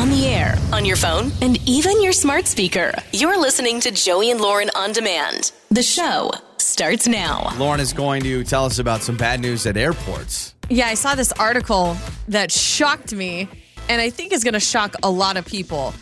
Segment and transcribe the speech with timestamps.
[0.00, 2.90] on the air, on your phone, and even your smart speaker.
[3.12, 5.52] You're listening to Joey and Lauren on demand.
[5.70, 7.52] The show starts now.
[7.58, 10.54] Lauren is going to tell us about some bad news at airports.
[10.70, 13.46] Yeah, I saw this article that shocked me,
[13.90, 15.92] and I think is going to shock a lot of people.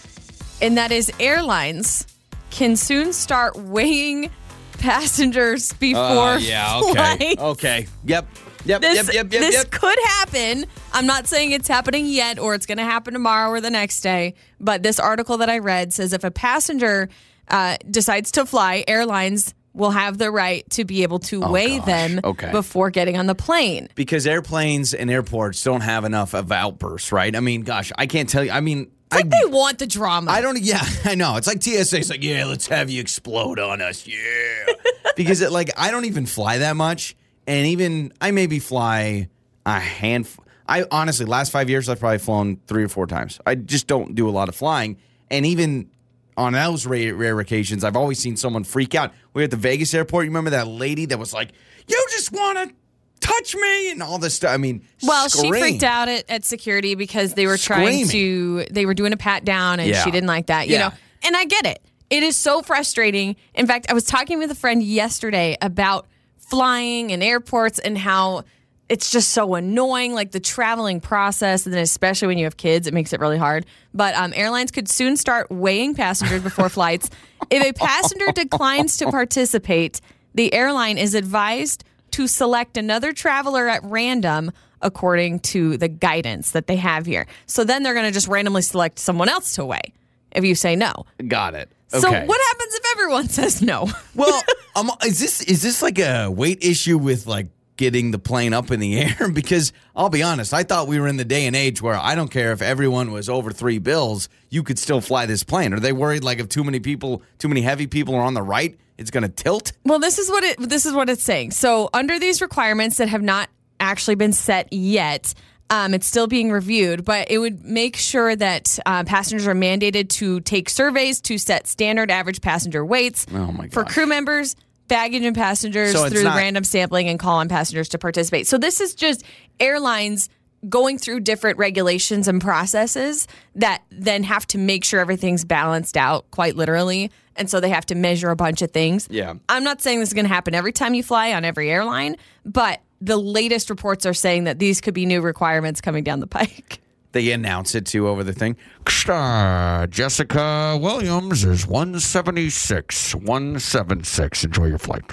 [0.62, 2.06] And that is airlines
[2.50, 4.30] can soon start weighing
[4.78, 6.92] passengers before Uh, yeah, okay.
[6.94, 7.42] flights.
[7.42, 7.86] Okay.
[8.04, 8.26] Yep.
[8.68, 8.80] Yep.
[8.82, 9.06] This, yep.
[9.14, 9.32] Yep.
[9.32, 9.40] Yep.
[9.40, 9.70] this yep.
[9.70, 10.66] could happen.
[10.92, 14.02] I'm not saying it's happening yet or it's going to happen tomorrow or the next
[14.02, 17.08] day, but this article that I read says if a passenger
[17.48, 21.78] uh, decides to fly, airlines will have the right to be able to weigh Oh,
[21.78, 21.86] gosh.
[21.86, 22.50] them Okay.
[22.52, 23.88] before getting on the plane.
[23.94, 27.34] because airplanes and airports don't have enough of outbursts, right?
[27.34, 28.50] I mean, gosh, I can't tell you.
[28.50, 30.30] I mean, I, Like they want the drama.
[30.30, 30.58] I don't.
[30.60, 31.36] Yeah, I know.
[31.36, 31.98] It's like TSA.
[31.98, 34.06] It's like, yeah, let's have you explode on us.
[34.06, 34.74] Yeah,
[35.16, 37.16] because it like I don't even fly that much,
[37.48, 39.28] and even I maybe fly
[39.66, 40.44] a handful.
[40.68, 43.40] I honestly, last five years, I've probably flown three or four times.
[43.46, 44.98] I just don't do a lot of flying,
[45.30, 45.90] and even
[46.36, 49.12] on those rare, rare occasions, I've always seen someone freak out.
[49.34, 50.26] We were at the Vegas airport.
[50.26, 51.50] You remember that lady that was like,
[51.88, 52.74] "You just want to."
[53.20, 54.52] Touch me and all this stuff.
[54.52, 58.86] I mean, Well, she freaked out at, at security because they were trying to, they
[58.86, 60.04] were doing a pat down and Yeah.
[60.04, 60.88] she didn't like that, you Yeah.
[60.88, 60.94] know.
[61.24, 61.82] And I get it.
[62.10, 63.34] It is so frustrating.
[63.54, 66.06] In fact, I was talking with a friend yesterday about
[66.48, 68.44] flying and airports and how
[68.88, 71.66] it's just so annoying, like the traveling process.
[71.66, 73.66] And then, especially when you have kids, it makes it really hard.
[73.92, 77.10] But um, airlines could soon start weighing passengers before flights.
[77.50, 80.00] If a passenger declines to participate,
[80.34, 86.66] the airline is advised to select another traveler at random according to the guidance that
[86.66, 87.26] they have here.
[87.46, 89.92] So then they're going to just randomly select someone else to weigh
[90.32, 91.04] if you say no.
[91.26, 91.70] Got it.
[91.88, 92.67] So what happens
[92.98, 93.88] everyone says no?
[94.14, 94.42] Well,
[94.76, 98.70] um, is this is this like a weight issue with like getting the plane up
[98.70, 99.28] in the air?
[99.32, 102.14] Because I'll be honest, I thought we were in the day and age where I
[102.14, 105.72] don't care if everyone was over three bills, you could still fly this plane.
[105.72, 108.42] Are they worried like if too many people, too many heavy people are on the
[108.42, 109.72] right, it's going to tilt?
[109.84, 111.52] Well, this is what it this is what it's saying.
[111.52, 113.48] So under these requirements that have not
[113.80, 115.34] actually been set yet,
[115.70, 120.08] um, it's still being reviewed, but it would make sure that uh, passengers are mandated
[120.10, 124.56] to take surveys to set standard average passenger weights Oh for crew members,
[124.88, 128.46] baggage and passengers So through not- random sampling and call on passengers to participate.
[128.46, 129.22] So this is just
[129.60, 130.28] airlines
[130.68, 136.28] going through different regulations and processes that then have to make sure everything's balanced out
[136.32, 137.12] quite literally.
[137.36, 139.06] And so they have to measure a bunch of things.
[139.08, 139.34] Yeah.
[139.48, 142.16] I'm not saying this is going to happen every time you fly on every airline,
[142.44, 146.26] but the latest reports are saying that these could be new requirements coming down the
[146.26, 146.80] pike.
[147.12, 148.56] They announce it too over the thing.
[148.84, 154.44] Jessica Williams is 176, 176.
[154.44, 155.08] Enjoy your flight.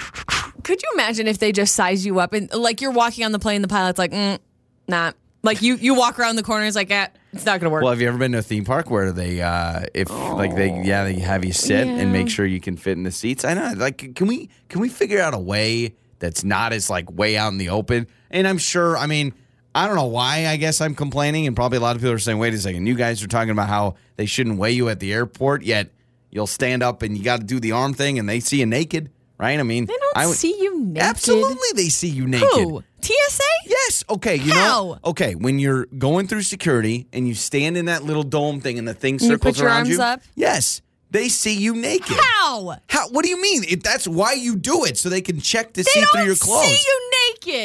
[0.63, 3.39] Could you imagine if they just size you up and like you're walking on the
[3.39, 4.39] plane, the pilot's like, mm,
[4.87, 5.13] nah.
[5.41, 7.83] Like you, you walk around the corner, it's like, eh, it's not going to work.
[7.83, 10.81] Well, have you ever been to a theme park where they, uh, if like they,
[10.83, 13.45] yeah, they have you sit and make sure you can fit in the seats?
[13.45, 13.73] I know.
[13.77, 17.51] Like, can we, can we figure out a way that's not as like way out
[17.51, 18.07] in the open?
[18.31, 18.97] And I'm sure.
[18.97, 19.33] I mean,
[19.73, 20.47] I don't know why.
[20.47, 22.85] I guess I'm complaining, and probably a lot of people are saying, "Wait a second,
[22.85, 25.89] you guys are talking about how they shouldn't weigh you at the airport, yet
[26.31, 28.65] you'll stand up and you got to do the arm thing, and they see you
[28.65, 29.59] naked, right?
[29.59, 31.03] I mean, they don't I see you naked.
[31.03, 32.47] Absolutely, they see you naked.
[32.53, 32.83] Who?
[33.01, 33.43] TSA?
[33.67, 34.03] Yes.
[34.09, 34.35] Okay.
[34.37, 34.59] You How?
[34.83, 34.99] know.
[35.05, 35.35] Okay.
[35.35, 38.95] When you're going through security and you stand in that little dome thing and the
[38.95, 40.01] thing circles you put your around arms you.
[40.01, 40.21] up?
[40.35, 40.81] Yes.
[41.15, 42.17] They see you naked.
[42.19, 42.75] How?
[42.89, 43.07] How?
[43.09, 43.63] What do you mean?
[43.81, 46.63] That's why you do it so they can check to see through your clothes.
[46.67, 47.11] They see you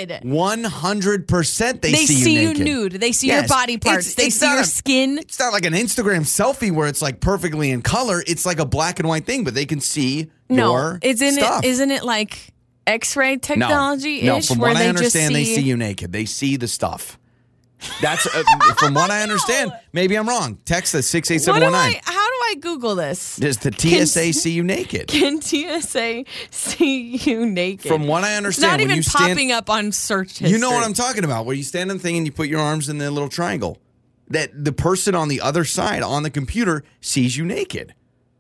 [0.08, 0.24] naked.
[0.30, 1.82] One hundred percent.
[1.82, 2.18] They see you.
[2.18, 2.64] They see, you naked.
[2.64, 2.92] nude.
[2.92, 3.48] They see your Yes.
[3.48, 4.06] body parts.
[4.06, 5.18] It's- They it's see not your a- skin.
[5.18, 8.22] It's not like an Instagram selfie where it's like perfectly in color.
[8.26, 11.64] It's like a black and white thing, but they can see No, your isn't stuff.
[11.64, 11.68] it?
[11.68, 12.52] Isn't it like
[12.86, 13.38] X-ray No.
[13.40, 14.22] technology?
[14.22, 16.12] No, ish, from what I understand, they see you naked.
[16.12, 17.18] They see the stuff.
[18.02, 18.42] That's uh,
[18.78, 19.72] from what I understand.
[19.92, 20.58] Maybe I'm wrong.
[20.66, 21.90] Text us six eight What seven do one I?
[21.92, 22.00] nine.
[22.04, 23.36] How I Google this?
[23.36, 25.08] Does the Can- TSA see you naked?
[25.08, 27.88] Can TSA see you naked?
[27.88, 30.50] From what I it's understand, not when even you stand, popping up on search history.
[30.50, 31.46] you know what I'm talking about.
[31.46, 33.78] Where you stand on the thing and you put your arms in the little triangle.
[34.28, 37.94] That the person on the other side on the computer sees you naked,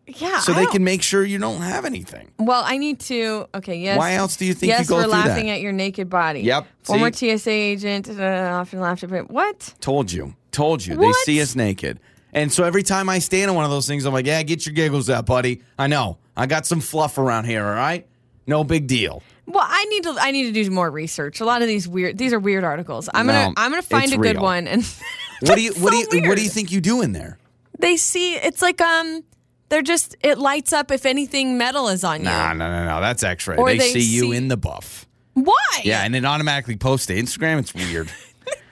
[0.06, 0.38] Yeah.
[0.38, 2.30] so I they can make sure you don't have anything.
[2.38, 3.46] Well, I need to.
[3.56, 3.76] Okay.
[3.76, 3.98] Yes.
[3.98, 5.54] Why else do you think yes, you go we're through laughing that?
[5.54, 6.40] at your naked body.
[6.42, 7.36] Yep, Former see?
[7.36, 8.22] TSA agent uh,
[8.54, 9.30] often laughed at.
[9.30, 9.74] What?
[9.80, 10.96] Told you, told you.
[10.96, 11.06] What?
[11.06, 11.98] They see us naked,
[12.32, 14.66] and so every time I stand on one of those things, I'm like, "Yeah, get
[14.66, 15.62] your giggles out, buddy.
[15.78, 17.64] I know I got some fluff around here.
[17.66, 18.06] All right,
[18.46, 20.16] no big deal." Well, I need to.
[20.20, 21.40] I need to do more research.
[21.40, 22.16] A lot of these weird.
[22.18, 23.08] These are weird articles.
[23.12, 23.54] I'm No, gonna.
[23.56, 24.42] I'm gonna find a good real.
[24.42, 24.68] one.
[24.68, 24.82] And
[25.40, 27.38] What do you what so do you what do you think you do in there?
[27.78, 28.34] They see.
[28.36, 29.24] It's like um.
[29.68, 30.16] They're just.
[30.22, 32.24] It lights up if anything metal is on you.
[32.26, 33.00] Nah, no, no, no.
[33.00, 33.56] That's X-ray.
[33.56, 35.06] They, they see you see- in the buff.
[35.34, 35.54] Why?
[35.84, 37.58] Yeah, and it automatically posts to Instagram.
[37.60, 38.10] It's weird.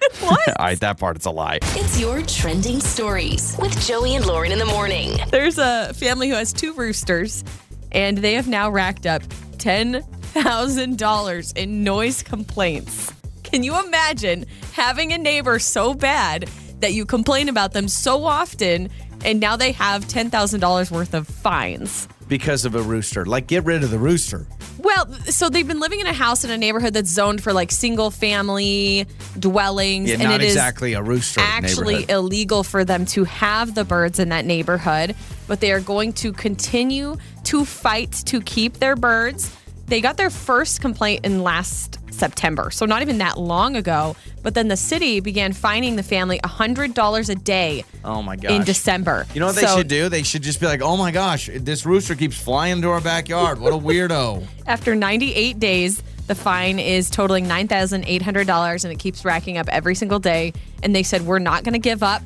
[0.21, 0.49] What?
[0.49, 1.59] All right, that part it's a lie.
[1.75, 5.19] It's your trending stories with Joey and Lauren in the morning.
[5.31, 7.45] There's a family who has two roosters,
[7.93, 9.23] and they have now racked up
[9.59, 13.13] $10,000 in noise complaints.
[13.45, 16.49] Can you imagine having a neighbor so bad
[16.81, 18.91] that you complain about them so often,
[19.25, 22.09] and now they have $10,000 worth of fines?
[22.29, 23.25] Because of a rooster.
[23.25, 24.47] Like, get rid of the rooster.
[24.79, 27.71] Well, so they've been living in a house in a neighborhood that's zoned for like
[27.73, 29.07] single family
[29.39, 32.11] dwellings, Yeah, and not it is exactly a rooster actually neighborhood.
[32.11, 35.17] illegal for them to have the birds in that neighborhood.
[35.47, 39.55] But they are going to continue to fight to keep their birds.
[39.87, 44.17] They got their first complaint in last September, so not even that long ago.
[44.43, 48.51] But then the city began fining the family $100 a day Oh my gosh.
[48.53, 49.27] in December.
[49.35, 50.09] You know what they So- should do?
[50.09, 53.59] They should just be like, oh my gosh, this rooster keeps flying into our backyard.
[53.61, 54.47] What a weirdo.
[54.67, 60.19] After 98 days, the fine is totaling $9,800 and it keeps racking up every single
[60.19, 60.53] day.
[60.83, 62.23] And they said, We're not going to give up.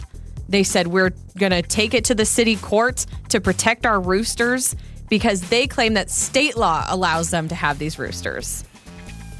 [0.48, 4.74] They said, We're going to take it to the city court to protect our roosters
[5.08, 8.64] because they claim that state law allows them to have these roosters.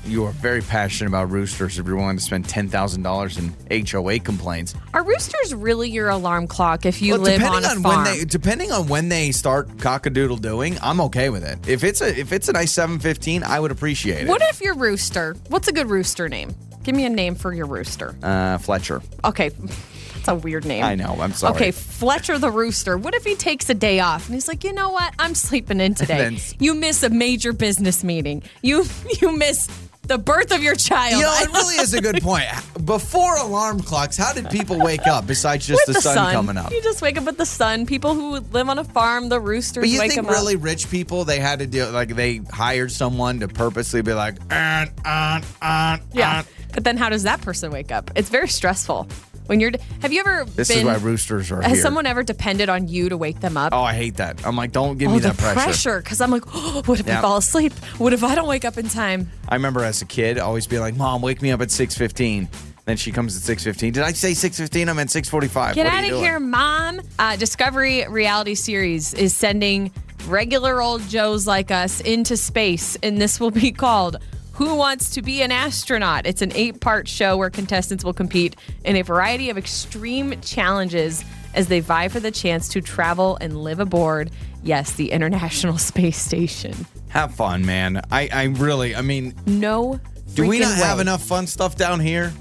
[0.05, 3.39] You are very passionate about roosters if you're willing to spend $10,000
[3.71, 4.75] in HOA complaints.
[4.95, 8.05] Are roosters really your alarm clock if you Well, live on a on farm?
[8.05, 11.69] when they depending on when they start cockadoodle doing, I'm okay with it.
[11.69, 14.29] If it's a if it's a nice 715, I would appreciate it.
[14.29, 16.55] what if your rooster, what's a good rooster name?
[16.83, 18.17] Give me a name for your rooster.
[18.25, 19.03] uh, Fletcher.
[19.25, 19.49] Okay,
[20.15, 20.83] that's a weird name.
[20.83, 21.17] I know.
[21.21, 21.55] I'm sorry.
[21.55, 22.99] Okay, Fletcher the rooster.
[22.99, 25.15] What if he takes a day off and he's like, you know what?
[25.21, 26.37] I'm sleeping in today.
[26.59, 28.43] You miss a major business meeting.
[28.63, 28.85] You
[29.21, 29.69] you miss
[30.09, 31.17] the birth of your child.
[31.17, 32.47] You know, it really is a good point.
[32.85, 36.71] Before alarm clocks, how did people wake up besides just with the, sun, coming up?
[36.73, 37.87] You just wake up with the sun.
[37.87, 40.63] People who live on a farm, the roosters But you think really up.
[40.65, 44.87] rich people they had to do like they hired someone to purposely be like, "Uh,
[45.05, 46.39] on, on, Yeah.
[46.39, 46.45] on."
[46.75, 48.11] But then how does that person wake up?
[48.17, 49.07] It's very stressful.
[49.47, 51.83] When you're have you ever This been is why roosters are has here.
[51.83, 53.73] someone ever depended on you to wake them up?
[53.75, 54.45] oh, I hate that.
[54.47, 55.61] I'm like, don't give Oh, me that pressure.
[55.61, 56.01] pressure.
[56.01, 57.19] Because I'm like, oh, what if Yeah.
[57.19, 57.73] I fall asleep?
[57.99, 59.29] What if I don't wake up in time?
[59.49, 62.49] I remember as a kid always being like, "Mom, wake me up at 6:15."
[62.85, 63.93] Then she comes at 6:15.
[63.93, 64.89] Did I say 6:15?
[64.89, 65.75] I meant 6:45.
[65.75, 66.23] Get out of doing?
[66.23, 67.01] here, mom.
[67.19, 69.93] Uh, Discovery reality series is sending
[70.29, 74.17] regular old Joes like us into space, and this will be called
[74.63, 76.25] Who Wants to Be an Astronaut?
[76.25, 78.55] It's an eight part show where contestants will compete
[78.85, 83.61] in a variety of extreme challenges as they vie for the chance to travel and
[83.65, 84.31] live aboard,
[84.63, 86.87] yes, the International Space Station.
[87.09, 88.03] Have fun, man.
[88.13, 89.99] I, I really, I mean, No.
[90.35, 92.33] do we not have enough fun stuff down here?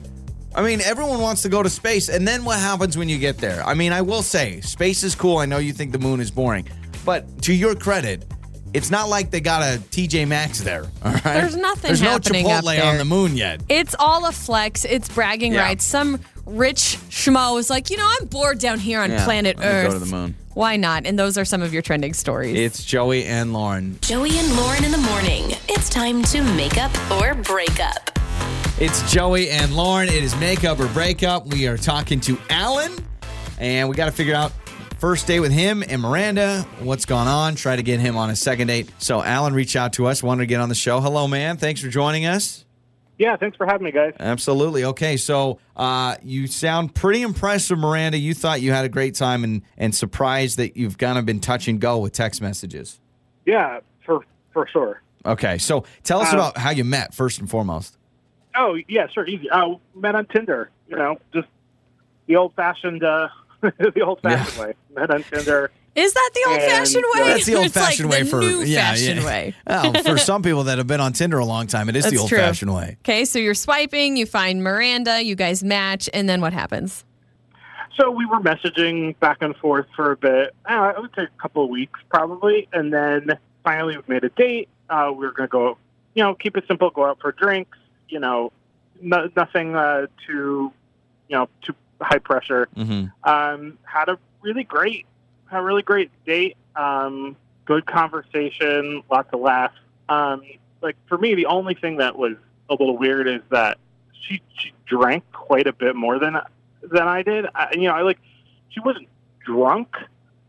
[0.54, 3.40] I mean, everyone wants to go to space, and then what happens when you get
[3.40, 3.64] there?
[3.66, 5.38] I mean, I will say, space is cool.
[5.40, 6.68] I know you think the moon is boring,
[7.04, 8.32] but to your credit,
[8.74, 10.84] it's not like they got a TJ Maxx there.
[11.04, 11.24] All right?
[11.24, 12.86] There's nothing There's no happening up Chipotle there.
[12.86, 13.62] on the moon yet.
[13.70, 14.86] It's all a flex.
[14.86, 15.62] It's bragging Yeah.
[15.64, 15.86] rights.
[15.86, 19.66] Some rich schmo is like, you know, I'm bored down here on Yeah, planet let
[19.66, 19.88] me Earth.
[19.88, 20.36] go to the moon.
[20.54, 21.06] Why not?
[21.06, 22.58] And those are some of your trending stories.
[22.58, 23.98] It's Joey and Lauren.
[24.02, 25.56] Joey and Lauren in the morning.
[25.70, 28.10] It's time to make up or break up.
[28.80, 30.10] It's Joey and Lauren.
[30.10, 31.48] It is makeup or breakup.
[31.48, 32.92] We are talking to Alan,
[33.60, 34.52] and we got to figure out
[35.02, 36.62] first date with him and Miranda.
[36.80, 37.56] What's gone on?
[37.56, 38.88] Try to get him on a second date.
[39.00, 41.02] So Alan reached out to us, wanted to get on the show.
[41.02, 41.58] Hello, man.
[41.58, 42.66] Thanks for joining us.
[43.18, 44.14] Yeah, thanks for having me, guys.
[44.20, 44.84] Absolutely.
[44.84, 48.18] Okay, so uh, you sound pretty impressed with Miranda.
[48.20, 51.40] You thought you had a great time, and and surprised that you've kind of been
[51.40, 53.00] touch and go with text messages.
[53.46, 55.02] Yeah, for for sure.
[55.24, 57.96] Okay, so tell us Uh, about how you met first and foremost.
[58.56, 59.50] Oh yeah, sure, easy.
[59.52, 60.72] Uh, met on Tinder.
[60.90, 61.48] You know, just
[62.26, 63.28] the old fashioned, uh,
[63.78, 64.74] the old fashioned way.
[64.96, 65.72] Met on Tinder.
[65.96, 67.24] is that the old fashioned way?
[67.28, 69.26] That's the old It's like fashioned way for new yeah, fashioned yeah.
[69.26, 69.56] way.
[69.68, 72.16] Oh, for some people that have been on Tinder a long time, it is That's
[72.16, 72.40] the old true.
[72.40, 72.98] fashioned way.
[73.02, 77.06] Okay, so you're swiping, you find Miranda, you guys match, and then what happens?
[77.98, 80.56] So we were messaging back and forth for a bit.
[80.66, 84.30] Uh, it would take a couple of weeks probably, and then finally we made a
[84.30, 84.70] date.
[84.90, 85.78] Uh, we were going to go,
[86.16, 87.78] you know, keep it simple, go out for drinks.
[88.10, 88.52] You know,
[89.02, 90.72] no, nothing uh, too,
[91.28, 92.68] you know, too high pressure.
[92.76, 95.06] hmm Um, had a really great,
[95.50, 96.58] had a really great date.
[96.76, 99.78] Um, good conversation, lots of laughs.
[100.10, 100.44] Um,
[100.82, 102.34] like for me, the only thing that was
[102.70, 103.78] a little weird is that
[104.12, 106.38] she, she drank quite a bit more than
[106.82, 107.46] than I did.
[107.54, 108.20] I, you know, I like
[108.70, 109.08] she wasn't
[109.46, 109.96] drunk,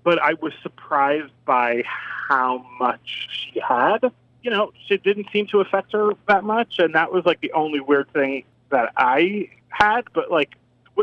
[0.05, 4.11] but I was surprised by how much she had.
[4.43, 7.53] You know, it didn't seem to affect her that much, and that was like the
[7.53, 10.03] only weird thing that I had.
[10.13, 10.55] But like,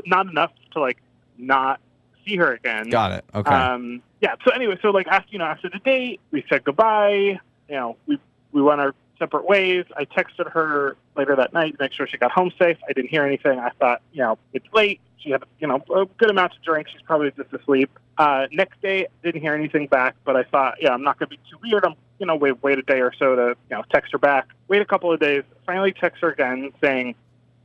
[0.06, 0.98] not enough to like
[1.38, 1.80] not
[2.26, 2.90] see her again.
[2.90, 3.26] Got it.
[3.34, 3.54] Okay.
[3.54, 4.36] Um, yeah.
[4.46, 7.40] So anyway, so like after you know after the date, we said goodbye.
[7.68, 8.20] You know, we
[8.52, 9.86] we went our separate ways.
[9.96, 12.78] I texted her later that night to make sure she got home safe.
[12.88, 13.60] I didn't hear anything.
[13.60, 15.02] I thought, you know, it's late.
[15.18, 16.88] She had, you know, a good amount to drink.
[16.88, 17.92] She's probably just asleep.
[18.18, 21.36] Uh, next day, didn't hear anything back, but I thought, yeah, I'm not going to
[21.36, 21.84] be too weird.
[21.84, 24.48] I'm, you know, wait, wait a day or so to, you know, text her back.
[24.70, 25.44] Wait a couple of days.
[25.66, 27.16] Finally, text her again saying,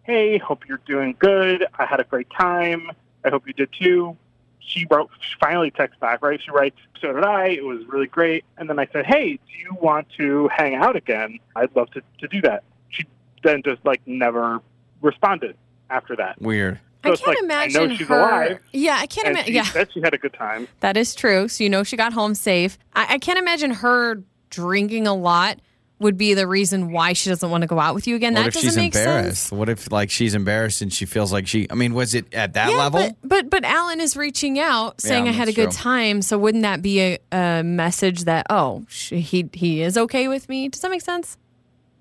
[0.04, 1.66] hey, hope you're doing good.
[1.78, 2.90] I had a great time.
[3.24, 4.16] I hope you did too.
[4.60, 6.40] She wrote, she finally texts back, right?
[6.42, 7.48] She writes, so did I.
[7.48, 8.44] It was really great.
[8.56, 11.38] And then I said, hey, do you want to hang out again?
[11.54, 12.64] I'd love to, to do that.
[12.88, 13.04] She
[13.42, 14.60] then just like never
[15.02, 15.56] responded
[15.90, 16.40] after that.
[16.40, 16.80] Weird.
[17.04, 18.18] So I can't like, imagine I know she's her.
[18.18, 18.58] alive.
[18.72, 19.54] Yeah, I can't imagine.
[19.54, 20.66] Yeah, said she had a good time.
[20.80, 21.48] that is true.
[21.48, 22.78] So you know she got home safe.
[22.94, 25.58] I, I can't imagine her drinking a lot
[26.00, 28.34] would be the reason why she doesn't want to go out with you again.
[28.34, 29.44] What that if doesn't she's make embarrassed?
[29.44, 29.52] sense.
[29.52, 31.66] What if like she's embarrassed and she feels like she?
[31.70, 33.00] I mean, was it at that yeah, level?
[33.00, 35.78] But, but but Alan is reaching out saying Yeah, I had a good true.
[35.80, 36.20] time.
[36.22, 40.48] So wouldn't that be a, a message that oh sh- he he is okay with
[40.48, 40.68] me?
[40.68, 41.38] Does that make sense?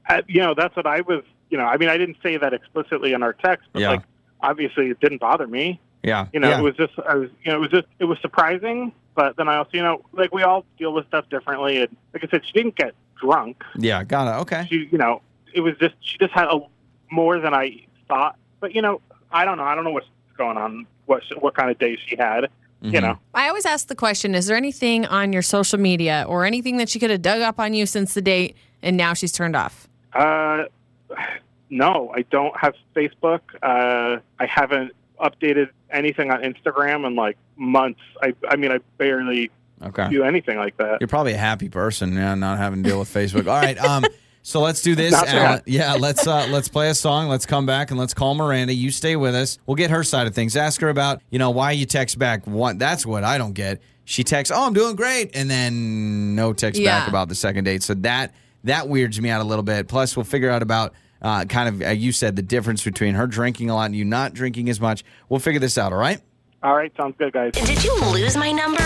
[0.09, 2.53] Uh, you know, that's what I was, you know, I mean, I didn't say that
[2.53, 3.91] explicitly in our text, but Yeah.
[3.91, 4.01] like,
[4.41, 5.79] obviously it didn't bother me.
[6.03, 6.27] yeah.
[6.33, 6.59] You know, yeah.
[6.59, 8.91] it was just, I was, you know, it was just, it was surprising.
[9.15, 11.77] But then I also, you know, like we all deal with stuff differently.
[11.83, 13.63] And like I said, she didn't get drunk.
[13.77, 14.03] yeah.
[14.03, 14.41] Got it.
[14.41, 14.67] Okay.
[14.69, 15.21] She, you know,
[15.53, 16.59] it was just, she just had a
[17.11, 18.35] more than I thought.
[18.59, 19.01] But, you know,
[19.31, 19.63] I don't know.
[19.63, 22.49] I don't know what's going on, what, what kind of day she had,
[22.81, 23.01] you Mhm.
[23.01, 23.19] know.
[23.33, 26.89] I always ask the question: Is there anything on your social media or anything that
[26.89, 29.87] she could have dug up on you since the date, and now she's turned off?
[30.13, 30.63] Uh,
[31.69, 33.41] no, I don't have Facebook.
[33.61, 38.01] Uh, I haven't updated anything on Instagram in like months.
[38.21, 39.51] I, I mean, I barely
[39.83, 40.09] Okay.
[40.09, 41.01] do anything like that.
[41.01, 43.47] You're probably a happy person, yeah, not having to deal with Facebook.
[43.47, 43.77] All right.
[43.77, 44.05] Um.
[44.45, 45.13] So let's do this.
[45.13, 45.43] Not Alan.
[45.59, 45.63] bad.
[45.67, 45.93] Yeah.
[45.93, 47.29] Let's uh let's play a song.
[47.29, 48.73] Let's come back and let's call Miranda.
[48.73, 49.57] You stay with us.
[49.65, 50.57] We'll get her side of things.
[50.57, 52.45] Ask her about you know why you text back.
[52.45, 53.81] What that's what I don't get.
[54.03, 57.83] She texts, "Oh, I'm doing great," and then no text back about the second date.
[57.83, 58.33] So that
[58.65, 59.87] that weirds me out a little bit.
[59.87, 60.93] Plus, we'll figure out about.
[61.21, 64.03] Uh, kind of, uh, you said the difference between her drinking a lot and you
[64.03, 65.05] not drinking as much.
[65.29, 66.19] We'll figure this out, all right?
[66.63, 67.51] All right, sounds good, guys.
[67.53, 68.81] Did you lose my number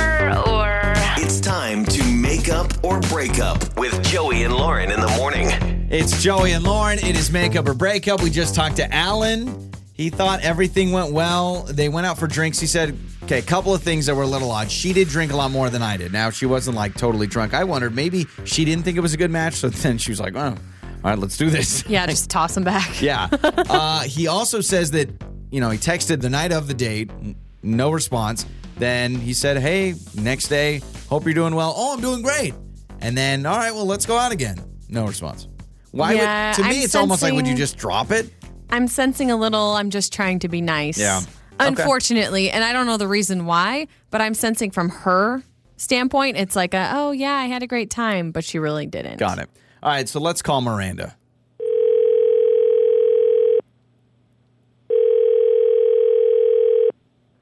[0.49, 0.93] or.
[1.19, 5.49] It's time to make up or break up with Joey and Lauren in the morning.
[5.91, 6.97] It's Joey and Lauren.
[6.97, 8.23] It is makeup or break up.
[8.23, 9.71] We just talked to Alan.
[9.93, 11.63] He thought everything went well.
[11.63, 12.59] They went out for drinks.
[12.59, 14.71] He said, okay, a couple of things that were a little odd.
[14.71, 16.11] She did drink a lot more than I did.
[16.11, 17.53] Now, she wasn't like totally drunk.
[17.53, 19.53] I wondered maybe she didn't think it was a good match.
[19.53, 20.57] So then she was like, oh, all
[21.03, 21.83] right, let's do this.
[21.89, 23.01] Yeah, just toss him back.
[23.03, 23.27] Yeah.
[23.31, 25.09] Uh, he also says that,
[25.51, 27.35] you know, he texted the night of the date, n-
[27.67, 28.45] no response.
[28.77, 31.73] Then he said, hey, next day, hope you're doing well.
[31.75, 32.53] Oh, I'm doing great.
[33.01, 34.57] And then, all right, well, let's go out again.
[34.89, 35.47] No response.
[35.91, 38.31] Why Yeah, would, to me, I'm it's almost like, would you just drop it?
[38.69, 39.71] I'm sensing a little.
[39.73, 40.97] I'm just trying to be nice.
[40.97, 41.21] Yeah.
[41.59, 41.67] Okay.
[41.67, 45.41] Unfortunately, and I don't know the reason why, but I'm sensing from her
[45.77, 49.17] standpoint, it's like, a, oh yeah, I had a great time, but she really didn't.
[49.17, 49.49] Got it.
[49.81, 51.15] All right, so let's call Miranda.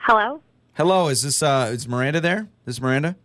[0.06, 0.42] Hello.
[0.74, 2.48] Hello, is this uh is Miranda there?
[2.66, 3.16] This is Miranda?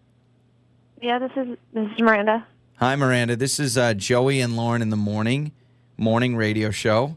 [1.03, 2.47] Yeah, this is this is Miranda.
[2.79, 3.37] Hi, Miranda.
[3.37, 5.53] This is uh, Joey and Lauren in the morning
[5.99, 7.17] morning radio show.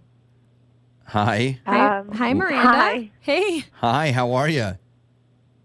[1.06, 1.60] Hi.
[1.66, 2.62] Hi, Um, hi, Miranda.
[2.68, 3.12] hi.
[3.22, 3.64] Hey.
[3.76, 4.78] Hi, how are you?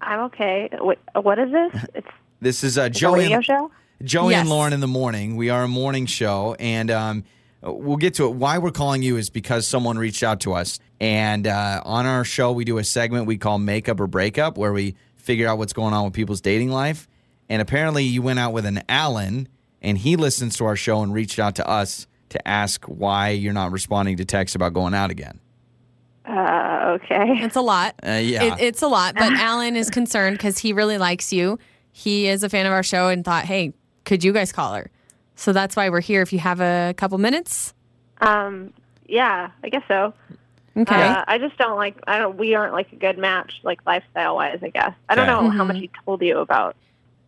[0.00, 0.68] I'm okay.
[0.78, 1.84] What, what is this?
[1.94, 2.06] It's
[2.40, 3.70] This is uh, a Joey radio and, show.
[4.04, 5.34] Joey and Lauren in the morning.
[5.36, 7.24] We are a morning show, and um,
[7.62, 8.34] we'll get to it.
[8.34, 12.24] Why we're calling you is because someone reached out to us, and uh, on our
[12.24, 15.72] show we do a segment we call "Makeup or Breakup," where we figure out what's
[15.72, 17.08] going on with people's dating life.
[17.48, 19.48] And apparently, you went out with an Alan,
[19.80, 23.54] and he listens to our show and reached out to us to ask why you're
[23.54, 25.40] not responding to texts about going out again.
[26.26, 27.42] Uh, okay.
[27.42, 27.94] It's a lot.
[28.06, 28.56] Uh, yeah.
[28.56, 31.58] It, it's a lot, but Alan is concerned because he really likes you.
[31.90, 33.72] He is a fan of our show and thought, hey,
[34.04, 34.90] could you guys call her?
[35.38, 36.20] So that's why we're here.
[36.20, 37.72] If you have a couple minutes,
[38.20, 38.72] Um,
[39.06, 40.12] yeah, I guess so.
[40.76, 40.94] okay.
[41.08, 41.96] Uh, I just don't like.
[42.06, 42.36] I don't.
[42.36, 44.58] We aren't like a good match, like lifestyle wise.
[44.62, 44.92] I guess.
[45.08, 46.74] I don't know how much he told you about.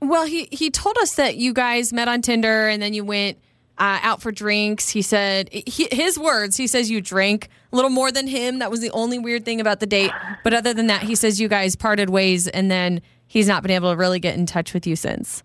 [0.01, 3.39] Well, he he told us that you guys met on Tinder and then you went
[3.79, 4.89] uh, out for drinks.
[4.89, 6.57] He said he, his words.
[6.57, 8.59] He says you drank a little more than him.
[8.59, 10.11] That was the only weird thing about the date.
[10.43, 13.71] But other than that, he says you guys parted ways, and then he's not been
[13.71, 15.43] able to really get in touch with you since.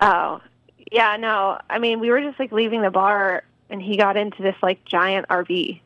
[0.00, 0.40] Oh,
[0.94, 1.16] yeah.
[1.16, 4.56] No, I mean we were just like leaving the bar, and he got into this
[4.62, 5.80] like giant RV,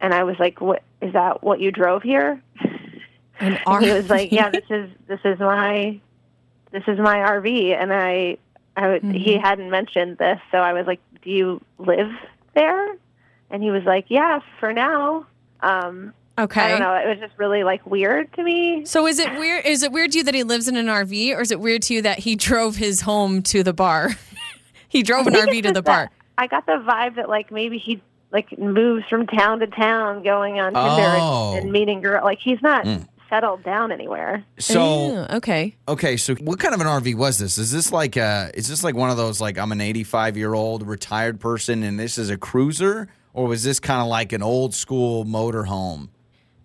[0.00, 1.42] and I was like, "What is that?
[1.42, 2.42] What you drove here?"
[3.40, 5.98] And And he was like, "Yeah, this is this is my
[6.72, 8.36] this is my RV," and I,
[8.76, 12.10] I would- he hadn't mentioned this, so I was like, "Do you live
[12.54, 12.96] there?"
[13.50, 15.26] And he was like, "Yeah, for now."
[15.60, 16.60] Um, okay.
[16.62, 16.94] I don't know.
[16.94, 18.84] It was just really like weird to me.
[18.84, 19.64] So is it weird?
[19.66, 21.82] Is it weird to you that he lives in an RV, or is it weird
[21.82, 24.10] to you that he drove his home to the bar?
[24.88, 26.10] he drove an RV to the just bar.
[26.38, 30.58] I got the vibe that like maybe he like moves from town to town, going
[30.58, 31.52] on Tinder Oh.
[31.54, 32.24] and, and meeting girl.
[32.24, 33.06] Like he's not Mm.
[33.30, 34.44] settled down anywhere.
[34.58, 35.76] So Ew, okay.
[35.88, 37.58] okay, so what kind of an RV was this?
[37.58, 40.52] Is this like uh is this like one of those like I'm an 85 year
[40.54, 44.42] old retired person and this is a cruiser, or was this kind of like an
[44.42, 46.10] old school motor home?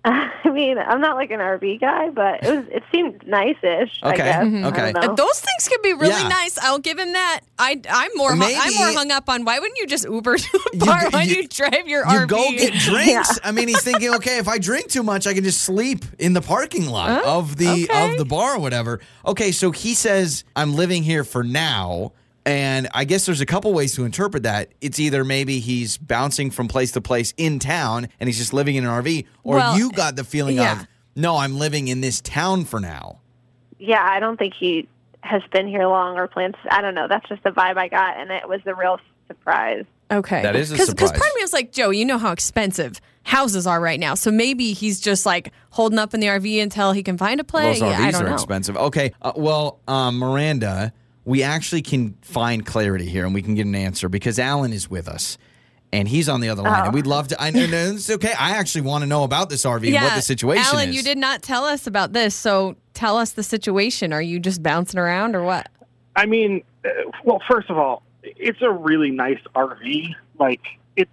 [0.06, 4.00] I mean, I'm not like an RV guy, but it was it seemed nice-ish.
[4.02, 4.46] I Okay, guess.
[4.46, 4.64] mhm.
[4.64, 4.92] I okay.
[4.94, 5.16] don't know.
[5.16, 6.30] Those things can be really Yeah.
[6.30, 6.58] nice.
[6.58, 7.42] I'll give him that.
[7.60, 10.38] I I'm more hung, I'm Maybe- more hung up on why wouldn't you just Uber
[10.38, 11.10] to a bar?
[11.12, 12.28] why you- do you drive your You RV?
[12.30, 13.40] go get drinks.
[13.44, 16.32] I mean, he's thinking, okay, if I drink too much, I can just sleep in
[16.34, 18.12] the parking lot Oh, of the okay.
[18.14, 19.02] of the bar or whatever.
[19.26, 22.14] Okay, so he says I'm living here for now.
[22.50, 24.70] And I guess there's a couple ways to interpret that.
[24.82, 28.76] It's either maybe he's bouncing from place to place in town and he's just living
[28.76, 30.82] in an RV, or Well, you got the feeling yeah.
[30.82, 33.20] of, no, I'm living in this town for now.
[33.78, 34.88] Yeah, I don't think he
[35.22, 36.56] has been here long or plans.
[36.72, 37.08] I don't know.
[37.08, 39.86] That's just the vibe I got, and it was a real surprise.
[40.12, 40.42] Okay.
[40.42, 41.12] That is a Because surprise.
[41.12, 44.16] part of me was like, Joe, you know how expensive houses are right now.
[44.16, 47.44] So maybe he's just like holding up in the RV until he can find a
[47.44, 47.80] place.
[47.80, 48.34] Those yeah, I RVs don't are know.
[48.34, 48.76] expensive.
[48.76, 50.94] Okay, uh, well, um, Miranda,
[51.30, 54.90] we actually can find clarity here and we can get an answer because Alan is
[54.90, 55.38] with us.
[55.94, 57.42] And he's on the other line, and we'd love to.
[57.42, 58.32] I know it's okay.
[58.40, 60.72] I actually want to know about this RV and what the situation is.
[60.72, 60.96] Alan, is.
[60.96, 62.36] you did not tell us about this.
[62.36, 64.14] So tell us the situation.
[64.14, 65.68] Are you just bouncing around or what?
[66.16, 66.90] I mean, uh,
[67.24, 70.14] well, first of all, it's a really nice RV.
[70.40, 70.62] Like
[70.96, 71.10] it's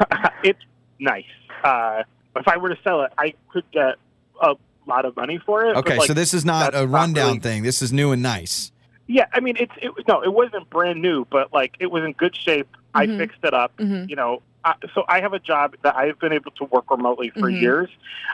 [0.44, 0.60] it's
[0.98, 1.24] nice.
[1.64, 2.02] Uh,
[2.36, 3.94] if I were to sell it, I could get
[4.42, 4.56] a
[4.86, 5.72] lot of money for it.
[5.72, 7.62] but, Okay, like, so this is not a rundown really- thing.
[7.62, 8.72] This is new and nice.
[9.08, 12.04] Yeah, I mean, it's it, was no, it wasn't brand new, but like it was
[12.04, 12.68] in good shape.
[12.94, 13.16] I Mhm.
[13.18, 13.74] fixed it up.
[13.78, 14.08] Mhm.
[14.08, 17.30] You know, uh, so I have a job that I've been able to work remotely
[17.30, 17.60] for Mhm.
[17.60, 17.88] years,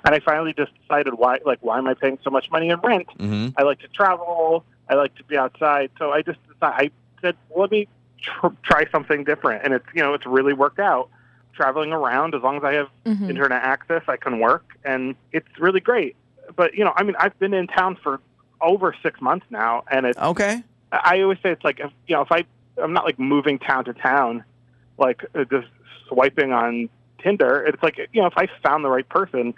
[0.05, 2.81] and I finally just decided why, like, why am I paying so much money in
[2.81, 3.07] rent?
[3.19, 4.65] hmm I like to travel.
[4.89, 5.91] I like to be outside.
[5.99, 7.89] So I just decided, I said, well, let me
[8.21, 11.09] tr- try something different, and it's you know it's really worked out.
[11.53, 13.31] Traveling around as long as I have Mhm.
[13.31, 16.17] internet access, I can work, and it's really great.
[16.57, 18.21] But you know, I mean, I've been in town for
[18.61, 20.63] over six months now, and it's Okay.
[20.93, 22.45] I always say it's like if, you know if I
[22.83, 24.45] I'm not like moving town to town,
[24.99, 25.69] like uh, just
[26.09, 26.89] swiping on
[27.23, 27.65] Tinder.
[27.67, 29.55] It's like you know if I found the right person,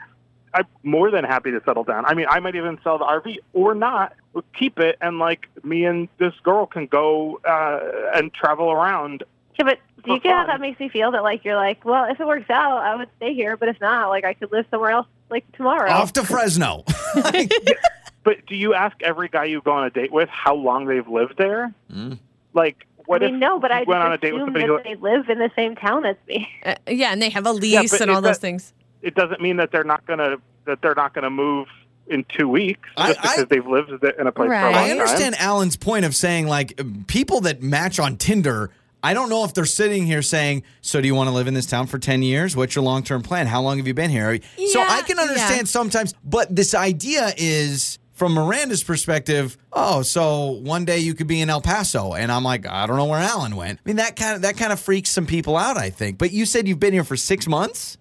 [0.55, 2.05] I'm more than happy to settle down.
[2.07, 4.15] I mean, I might even sell the RV or not,
[4.59, 7.81] keep it, and like me and this girl can go uh,
[8.15, 9.25] and travel around.
[9.59, 11.11] Yeah, but do you For get how that makes me feel?
[11.11, 13.81] That like you're like, well, if it works out, I would stay here, but if
[13.81, 15.91] not, like I could live somewhere else, like tomorrow.
[15.91, 16.85] Off to Fresno.
[18.27, 21.07] But do you ask every guy you go on a date with how long they've
[21.07, 21.73] lived there?
[21.93, 22.19] Mm.
[22.55, 24.67] Like, what I mean, if no, but you I went on a date with somebody
[24.67, 26.49] who they live in the same town as me.
[26.67, 28.75] Uh, yeah, and they have a lease but and all is those things.
[29.01, 31.69] it doesn't mean that they're not gonna that they're not gonna move
[32.09, 34.65] in two weeks I- just because I- they've lived in a place for a Right.
[34.65, 34.99] long I time.
[34.99, 38.71] understand Alan's point of saying like people that match on Tinder.
[39.05, 41.55] I don't know if they're sitting here saying, "So do you want to live in
[41.55, 42.57] this town for ten years?
[42.57, 43.47] What's your long term plan?
[43.47, 44.37] How long have you been here?"
[44.73, 45.65] so I can understand yeah.
[45.67, 49.57] sometimes, but this idea is from Miranda's perspective.
[49.73, 52.97] Oh, so one day you could be in El Paso, and I'm like, I don't
[52.97, 53.79] know where Alan went.
[53.79, 55.77] I mean, that kind of that kind of freaks some people out.
[55.77, 56.19] I think.
[56.19, 57.97] But you said you've been here for six months.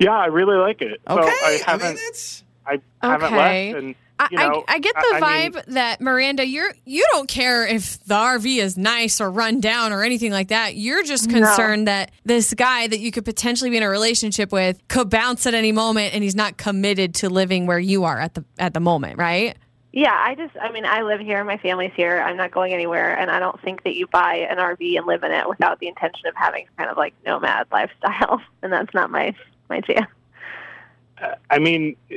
[0.00, 1.00] Yeah, I really like it.
[1.06, 3.72] Okay, So I I, haven't mean it's I haven't Okay.
[3.72, 3.98] left and I,
[4.30, 7.28] you know, I, I get the I- I vibe mean- that Miranda, you're you don't
[7.28, 10.76] care if the RV is nice or run down or anything like that.
[10.76, 11.40] You're just No.
[11.40, 15.46] concerned that this guy that you could potentially be in a relationship with could bounce
[15.46, 18.74] at any moment, and he's not committed to living where you are at the at
[18.74, 19.56] the moment, right?
[19.94, 21.44] Yeah, I just, I mean, I live here.
[21.44, 22.18] My family's here.
[22.18, 25.22] I'm not going anywhere, and I don't think that you buy an RV and live
[25.22, 29.10] in it without the intention of having kind of like nomad lifestyle, and that's not
[29.10, 29.34] my
[29.68, 30.06] my jam.
[31.50, 32.14] I mean, uh,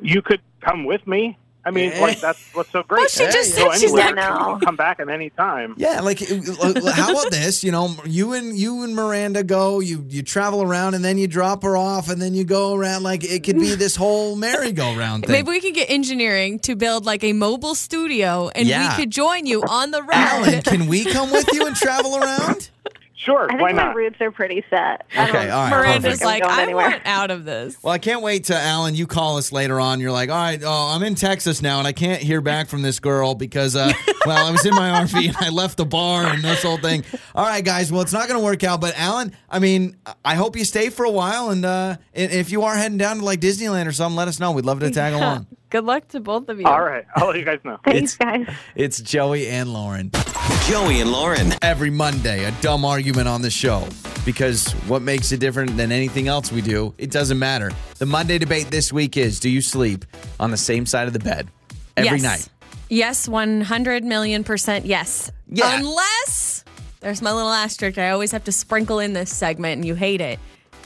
[0.00, 1.36] you could come with me.
[1.62, 2.00] I mean, Yeah.
[2.00, 3.00] like that's what's so great.
[3.00, 5.74] Well, she just Go said she's anywhere, not- you come back at any time.
[5.76, 7.62] Yeah, like how about this?
[7.62, 11.26] You know, you and you and Miranda go, you you travel around, and then you
[11.26, 13.02] drop her off, and then you go around.
[13.02, 15.32] Like it could be this whole merry-go-round thing.
[15.32, 18.96] Maybe we could get engineering to build like a mobile studio, and Yeah.
[18.96, 20.10] we could join you on the road.
[20.14, 22.70] Alan, can we come with you and travel around?
[23.24, 23.48] Sure, why not?
[23.48, 23.96] I think why my not?
[23.96, 25.06] roots are pretty set.
[25.14, 26.22] Okay, all right, Miranda's perfect.
[26.22, 26.90] I'm like, I anywhere.
[26.90, 27.76] want out of this.
[27.82, 28.94] Well, I can't wait to Alan.
[28.94, 30.00] You call us later on.
[30.00, 32.80] You're like, all right, oh, I'm in Texas now, and I can't hear back from
[32.80, 33.92] this girl because, uh,
[34.26, 37.04] well, I was in my RV and I left the bar and this whole thing.
[37.34, 37.92] All right, guys.
[37.92, 38.80] Well, it's not going to work out.
[38.80, 42.50] But Alan, I mean, I hope you stay for a while, and uh, and if
[42.50, 44.52] you are heading down to like Disneyland or something, let us know.
[44.52, 45.46] We'd love to tag along.
[45.70, 46.66] Good luck to both of you.
[46.66, 47.78] All right, I'll let you guys know.
[47.84, 48.48] Thanks, guys.
[48.74, 50.10] It's Joey and Lauren.
[50.66, 51.52] Joey and Lauren.
[51.62, 53.86] Every Monday, a dumb argument on the show.
[54.24, 57.70] Because what makes it different than anything else we do, it doesn't matter.
[57.98, 60.04] The Monday debate this week is do you sleep
[60.40, 61.48] on the same side of the bed
[61.96, 62.22] every yes.
[62.22, 62.48] night?
[62.88, 65.30] Yes, 100 million percent yes.
[65.46, 65.78] Yeah.
[65.78, 66.64] Unless
[66.98, 67.96] there's my little asterisk.
[67.96, 70.40] I always have to sprinkle in this segment, and you hate it.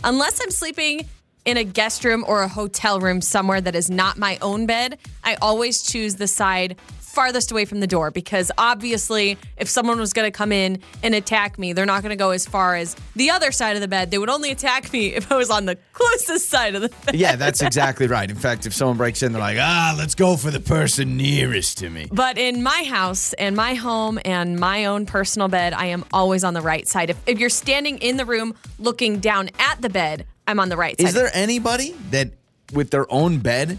[0.05, 1.09] Unless I'm sleeping
[1.45, 4.99] in a guest room or a hotel room somewhere that is not my own bed,
[5.23, 6.77] I always choose the side
[7.15, 11.15] farthest away from the door because obviously, if someone was going to come in and
[11.15, 13.89] attack me, they're not going to go as far as the other side of the
[13.89, 14.11] bed.
[14.11, 17.15] They would only attack me if I was on the closest side of the bed.
[17.15, 18.29] Yeah, that's exactly right.
[18.29, 21.79] In fact, if someone breaks in, they're like, ah, let's go for the person nearest
[21.79, 22.09] to me.
[22.11, 26.43] But in my house and my home and my own personal bed, I am always
[26.43, 27.11] on the right side.
[27.11, 30.77] If, if you're standing in the room looking down at the bed, I'm on the
[30.77, 31.07] right side.
[31.09, 32.31] Is there anybody that
[32.73, 33.79] with their own bed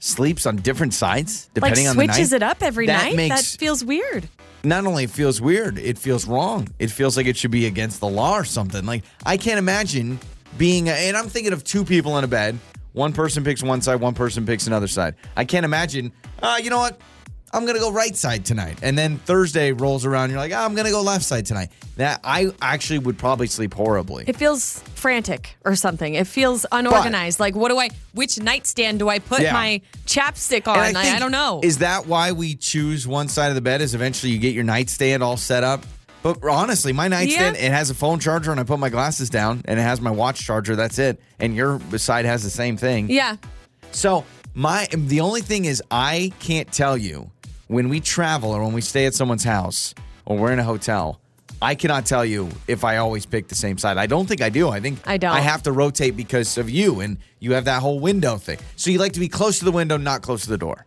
[0.00, 2.14] sleeps on different sides like depending on the night?
[2.14, 3.16] switches it up every That night?
[3.16, 4.28] makes- that feels weird.
[4.64, 6.68] Not only it feels weird, it feels wrong.
[6.78, 8.84] It feels like it should be against the law or something.
[8.84, 10.18] Like I can't imagine
[10.56, 10.88] being.
[10.88, 12.58] And I'm thinking of two people in a bed.
[12.92, 15.14] One person picks one side, one person picks another side.
[15.36, 16.10] I can't imagine.
[16.42, 17.00] Uh, you know what?
[17.52, 20.30] I'm gonna go right side tonight, and then Thursday rolls around.
[20.30, 21.70] You're like, oh, I'm gonna go left side tonight.
[21.96, 24.24] That I actually would probably sleep horribly.
[24.26, 26.14] It feels frantic or something.
[26.14, 27.40] It feels unorganized.
[27.40, 29.52] like, what do I, which nightstand do I put Yeah.
[29.52, 30.78] my chapstick on?
[30.96, 31.60] I, I, don't know.
[31.62, 33.80] Is that why we choose one side of the bed?
[33.80, 35.84] Is eventually you get your nightstand all set up?
[36.22, 37.66] But honestly, my nightstand Yeah.
[37.66, 40.10] it has a phone charger, and I put my glasses down, and it has my
[40.10, 40.76] watch charger.
[40.76, 41.20] That's it.
[41.40, 43.08] And your side has the same thing.
[43.10, 43.36] yeah.
[43.92, 47.30] So my the only thing is I can't tell you
[47.68, 49.94] when we travel or when we stay at someone's house
[50.26, 51.20] or we're in a hotel.
[51.60, 53.96] I cannot tell you if I always pick the same side.
[53.96, 54.68] I don't think I do.
[54.68, 55.32] I think I don't.
[55.32, 58.58] I have to rotate because of you, and you have that whole window thing.
[58.76, 60.86] So you like to be close to the window, not close to the door.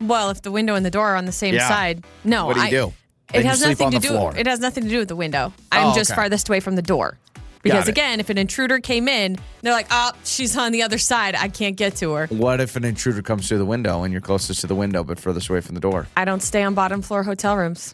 [0.00, 1.68] Well, if the window and the door are on the same Yeah.
[1.68, 2.46] side, no.
[2.46, 2.92] What do you I- do?
[3.32, 4.14] Then It you has sleep nothing on to the do.
[4.14, 4.34] floor.
[4.36, 5.52] It has nothing to do with the window.
[5.72, 6.16] I'm Oh, just okay.
[6.16, 7.18] farthest away from the door.
[7.62, 11.34] Because again, if an intruder came in, they're like, "Oh, she's on the other side.
[11.34, 14.20] I can't get to her." What if an intruder comes through the window and you're
[14.20, 16.06] closest to the window but furthest away from the door?
[16.16, 17.92] I don't stay on bottom floor hotel rooms.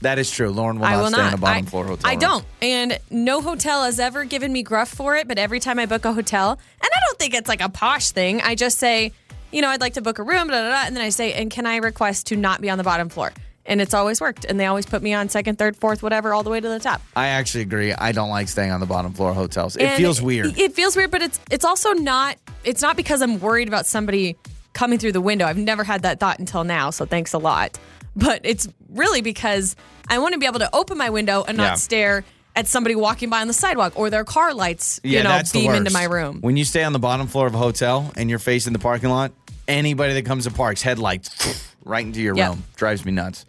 [0.00, 0.50] That is true.
[0.50, 1.28] Lauren will I not will stay not.
[1.28, 2.08] in a bottom I, floor hotel.
[2.08, 2.20] I room.
[2.20, 2.44] don't.
[2.62, 6.04] And no hotel has ever given me gruff for it, but every time I book
[6.04, 9.12] a hotel, and I don't think it's like a posh thing, I just say,
[9.50, 11.32] you know, I'd like to book a room, da, da, da, and then I say,
[11.32, 13.32] and can I request to not be on the bottom floor?
[13.68, 14.44] And it's always worked.
[14.46, 16.80] And they always put me on second, third, fourth, whatever, all the way to the
[16.80, 17.00] top.
[17.14, 17.92] I actually agree.
[17.92, 19.76] I don't like staying on the bottom floor of hotels.
[19.76, 20.58] It And feels weird.
[20.58, 24.36] It feels weird, but it's it's also not it's not because I'm worried about somebody
[24.72, 25.44] coming through the window.
[25.46, 27.78] I've never had that thought until now, so thanks a lot.
[28.16, 29.76] But it's really because
[30.08, 31.74] I want to be able to open my window and not Yeah.
[31.74, 32.24] stare
[32.56, 35.52] at somebody walking by on the sidewalk or their car lights, Yeah, you know, that's
[35.52, 35.94] the beam into worst.
[35.94, 36.38] my room.
[36.40, 39.10] When you stay on the bottom floor of a hotel and you're facing the parking
[39.10, 39.30] lot,
[39.68, 42.48] anybody that comes to parks, headlights right into your Yep.
[42.50, 42.64] room.
[42.76, 43.44] Drives me nuts.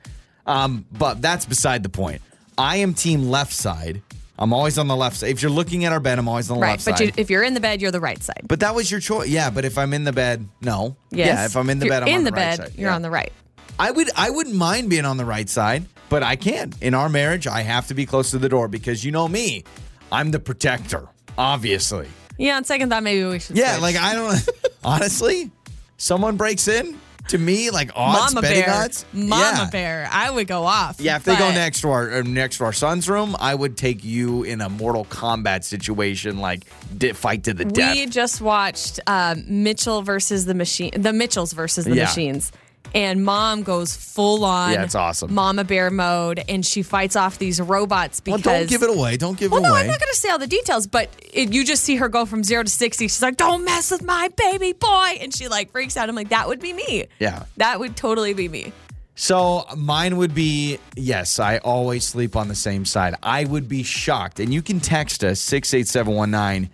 [0.46, 2.22] Um, but that's beside the point.
[2.58, 4.02] I am team left side.
[4.38, 5.28] I'm always on the left side.
[5.32, 7.08] If you're looking at our bed, I'm always on the Right, left but side.
[7.08, 8.42] you, if you're in the bed, you're the right side.
[8.48, 9.28] but that was your choice.
[9.28, 10.96] Yeah, but if I'm in the bed, no.
[11.12, 11.28] Yes.
[11.28, 12.76] Yeah, if I'm in the If bed, I'm in on the, the, right bed, side.
[12.78, 12.96] you're Yeah.
[12.96, 13.32] on the right.
[13.78, 16.74] I would I wouldn't mind being on the right side, but I can't.
[16.82, 19.64] In our marriage, I have to be close to the door because you know me.
[20.12, 22.08] I'm the protector, obviously.
[22.38, 23.58] Yeah, on second thought, maybe we should.
[23.58, 23.82] Yeah, switch.
[23.82, 24.50] like I don't
[24.84, 25.52] honestly,
[26.00, 29.06] someone breaks in to me like odds Mama betting bear, odds.
[29.14, 29.70] Mama yeah.
[29.70, 30.10] bear.
[30.12, 31.00] I would go off.
[31.00, 33.78] Yeah, if they go next to our uh, next to our son's room, I would
[33.78, 36.64] take you in a Mortal Kombat situation, like
[36.98, 37.96] di- fight to the death.
[37.96, 42.06] We just watched um, Mitchell versus the machine, the Mitchells versus the Yeah.
[42.06, 42.52] machines,
[42.94, 44.72] and Mom goes full on.
[44.74, 45.34] Yeah, it's awesome.
[45.34, 48.60] Mama Bear mode, and she fights off these robots well, because.
[48.62, 49.18] don't give it away.
[49.18, 49.72] Don't give Well, it away.
[49.72, 49.82] Well, no.
[49.82, 52.26] I'm not going to say all the details, but it, you just see her go
[52.26, 53.06] from zero to sixty.
[53.08, 56.10] She's like, "Don't mess with my baby boy," and she like freaks out.
[56.10, 57.06] I'm like, "That would be me.
[57.20, 57.44] Yeah.
[57.58, 58.74] that would totally be me."
[59.16, 63.16] So mine would be yes, I always sleep on the same side.
[63.22, 66.70] I would be shocked, and you can text us six eight seven one nine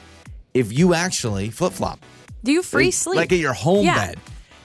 [0.54, 1.99] if you actually flip flop.
[2.43, 3.15] Do you free like, sleep?
[3.17, 3.95] like at your home Yeah.
[4.10, 4.19] bed.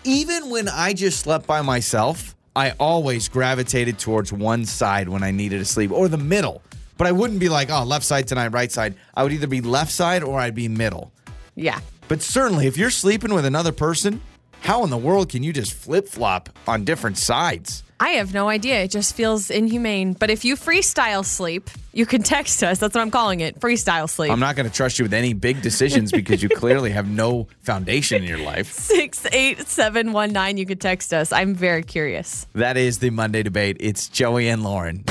[0.05, 5.31] Even when I just slept by myself, I always gravitated towards one side when I
[5.31, 6.63] needed to sleep or the middle.
[6.97, 8.95] But I wouldn't be like, oh, left side tonight, right side.
[9.15, 11.13] I would either be left side or I'd be middle.
[11.55, 11.81] Yeah.
[12.09, 14.23] But certainly, if you're sleeping with another person,
[14.61, 17.83] how in the world can you just flip flop on different sides?
[17.99, 18.83] I have no idea.
[18.83, 20.15] It just feels inhumane.
[20.15, 22.79] But if you freestyle sleep, you can text us.
[22.79, 24.33] That's what I'm calling it freestyle sleep.
[24.33, 27.47] I'm not going to trust you with any big decisions because you clearly have no
[27.61, 28.73] foundation in your life.
[28.73, 30.57] 68719.
[30.57, 31.31] You can text us.
[31.31, 32.47] I'm very curious.
[32.55, 33.77] That is the Monday debate.
[33.81, 35.05] It's Joey and Lauren.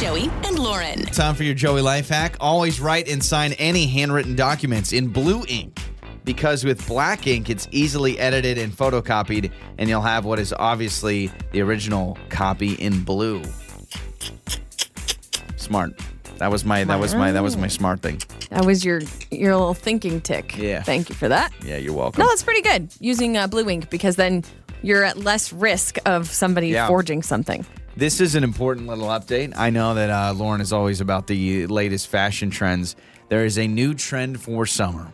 [0.00, 1.04] Joey and Lauren.
[1.06, 2.36] Time for your Joey life hack.
[2.40, 5.78] Always write and sign any handwritten documents in blue ink
[6.24, 11.30] because with black ink, it's easily edited and photocopied, and you'll have what is obviously
[11.52, 13.42] the original copy in blue.
[15.56, 15.92] Smart.
[16.38, 18.20] That was my that was my that was my smart thing.
[18.50, 20.56] That was your your little thinking tick.
[20.58, 20.82] Yeah.
[20.82, 21.52] Thank you for that.
[21.64, 22.20] Yeah, you're welcome.
[22.20, 24.42] No, that's pretty good using uh, blue ink because then
[24.82, 26.88] you're at less risk of somebody Yeah.
[26.88, 27.64] forging something.
[27.96, 29.52] This is an important little update.
[29.56, 32.96] I know that uh, Lauren is always about the latest fashion trends.
[33.28, 35.12] There is a new trend for summer,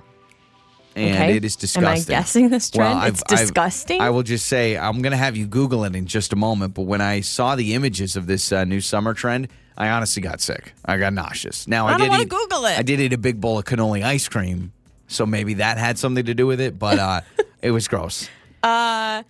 [0.98, 1.36] and Okay.
[1.36, 2.14] it is Am disgusting.
[2.14, 2.90] I guessing this trend?
[2.94, 4.00] Well, I've- it's I've- disgusting.
[4.00, 6.74] I will just say I'm going to have you Google it in just a moment.
[6.74, 10.40] But when I saw the images of this uh, new summer trend, I honestly got
[10.40, 10.72] sick.
[10.84, 11.68] I got nauseous.
[11.68, 12.78] Now I, I did eat, Google it.
[12.78, 14.72] I did eat a big bowl of cannoli ice cream,
[15.06, 16.78] so maybe that had something to do with it.
[16.78, 17.20] But uh,
[17.62, 18.28] it was gross.
[18.62, 19.22] Uh,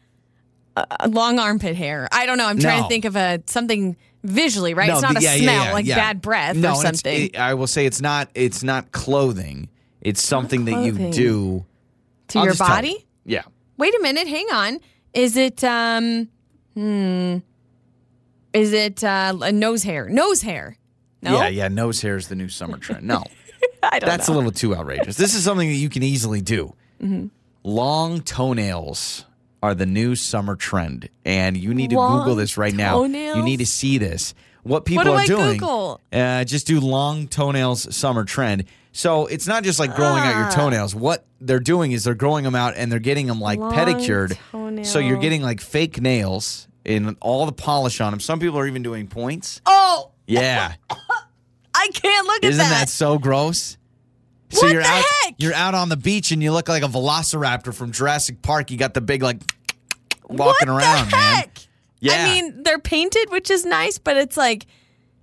[1.09, 2.09] long armpit hair.
[2.13, 2.47] I don't know.
[2.47, 2.83] I'm trying No.
[2.85, 4.91] to think of a something visually, right?
[4.91, 5.95] it's not the- a yeah, smell yeah, like yeah.
[5.97, 7.25] bad breath no, or something.
[7.27, 8.31] it- I will say it's not.
[8.35, 9.69] It's not clothing.
[10.09, 11.67] It's something that you do
[12.29, 12.93] to I'll your just tell you.
[12.95, 13.07] body?
[13.25, 13.43] Yeah.
[13.77, 14.81] Wait a minute, hang on.
[15.13, 16.29] Is it um
[16.75, 17.39] hmm
[18.53, 20.09] is it uh a nose hair?
[20.09, 20.77] Nose hair.
[21.21, 21.35] No?
[21.35, 21.69] Yeah, yeah.
[21.69, 23.07] Nose hair is the new summer trend.
[23.07, 23.23] No,
[23.83, 24.35] I don't that's know.
[24.35, 25.17] a little too outrageous.
[25.17, 26.75] This is something that you can easily do.
[27.03, 27.27] Mm-hmm.
[27.65, 29.27] Long toenails
[29.63, 33.03] are the new summer trend, and you need to Long Google this right now.
[33.03, 33.45] You toenails?
[33.45, 34.35] need to see this.
[34.63, 35.53] What people do are I doing?
[35.59, 36.01] Google?
[36.13, 38.65] Uh, just do long toenails summer trend.
[38.99, 40.41] So it's not just like growing out Ah.
[40.41, 40.93] your toenails.
[40.93, 44.37] What they're doing is they're growing them out and they're getting them like Long pedicured.
[44.83, 48.19] So you're getting like fake nails and all the polish on them.
[48.19, 49.61] Some people are even doing points.
[49.67, 50.73] Oh, Yeah.
[50.91, 52.71] I can't look at Isn't that.
[52.71, 53.77] that so gross?
[54.51, 55.35] So What you're the out heck?
[55.39, 58.73] you're out on the beach and you look like a velociraptor from Jurassic Park.
[58.73, 59.39] You got the big like
[60.29, 61.45] walking what around, the man.
[62.01, 62.25] Yeah.
[62.25, 64.67] I mean, they're painted, which is nice, but it's like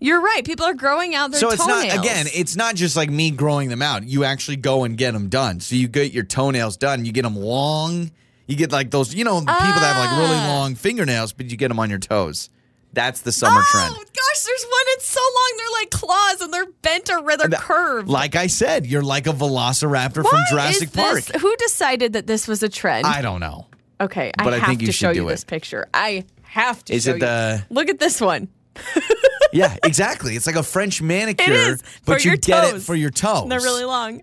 [0.05, 0.43] you're right.
[0.45, 1.95] People are growing out their so it's toenails.
[1.95, 4.03] not again, it's not just like me growing them out.
[4.03, 5.59] You actually go and get them done.
[5.59, 8.11] So you get your toenails done, you get them long.
[8.47, 10.47] You get like those, you know, people that have like really Ah.
[10.59, 12.49] long fingernails, but you get them on your toes.
[12.93, 13.91] That's the summer trend.
[13.91, 14.07] oh trend.
[14.13, 14.83] gosh, there's one.
[14.89, 15.53] It's so long.
[15.57, 18.07] They're like claws, and they're bent or rather curved.
[18.07, 21.41] Like I said, you're like a velociraptor from Jurassic is this- Park.
[21.41, 23.05] Who decided that this was a trend?
[23.05, 23.65] I don't know.
[23.99, 25.31] okay, but I I have think you to should show do you it.
[25.31, 25.87] this picture.
[25.93, 26.93] I have to.
[26.93, 27.19] Is show it you.
[27.21, 28.47] the- Look at this one.
[29.53, 30.35] Yeah, exactly.
[30.35, 32.85] It's like a French manicure, but you get it toes.
[32.85, 33.47] for your toes.
[33.47, 34.21] They're really long.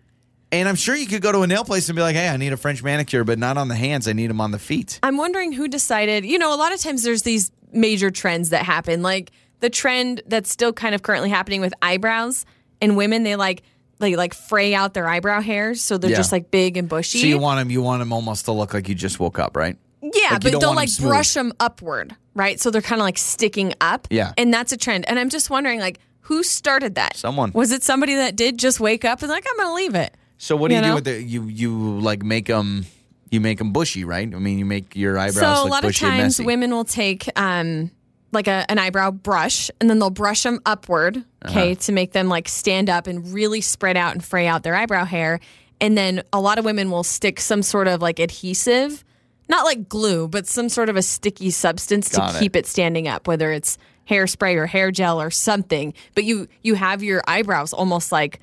[0.51, 2.37] And I'm sure you could go to a nail place and be like, "Hey, I
[2.37, 4.07] need a French manicure, but not on the hands.
[4.07, 6.27] I need them on the feet." I'm wondering who decided.
[6.27, 10.21] You know, a lot of times there's these major trends that happen, like the trend
[10.27, 12.45] that's still kind of currently happening with eyebrows
[12.83, 13.23] and women.
[13.23, 13.63] They like
[14.01, 16.17] they like fray out their eyebrow hairs, so they're Yeah.
[16.19, 17.21] just like big and bushy.
[17.21, 19.57] So you want them, you want them almost to look like you just woke up,
[19.57, 19.79] right?
[20.03, 21.09] Yeah, but don't they'll want 'em like smooth.
[21.09, 22.59] brush them upward, right?
[22.61, 24.07] So they're kind of like sticking up.
[24.11, 24.33] Yeah.
[24.39, 25.09] And that's a trend.
[25.09, 27.17] And I'm just wondering, like, who started that?
[27.17, 27.53] Someone.
[27.53, 30.15] Was it somebody that did just wake up and like, I'm going to leave it?
[30.39, 31.25] So what do you, You do with it?
[31.27, 32.85] you you like make them
[33.31, 34.33] you make them bushy, right?
[34.35, 37.91] I mean, you make your eyebrows so a lot of times women will take um
[38.33, 41.81] like a, an eyebrow brush and then they'll brush them upward, okay, Uh-huh.
[41.83, 45.05] to make them like stand up and really spread out and fray out their eyebrow
[45.05, 45.39] hair.
[45.81, 49.05] And then a lot of women will stick some sort of like adhesive,
[49.49, 52.41] not like glue, but some sort of a sticky substance Got to it.
[52.41, 53.79] keep it standing up, whether it's
[54.09, 55.95] hairspray or hair gel or something.
[56.15, 58.41] But you you have your eyebrows almost like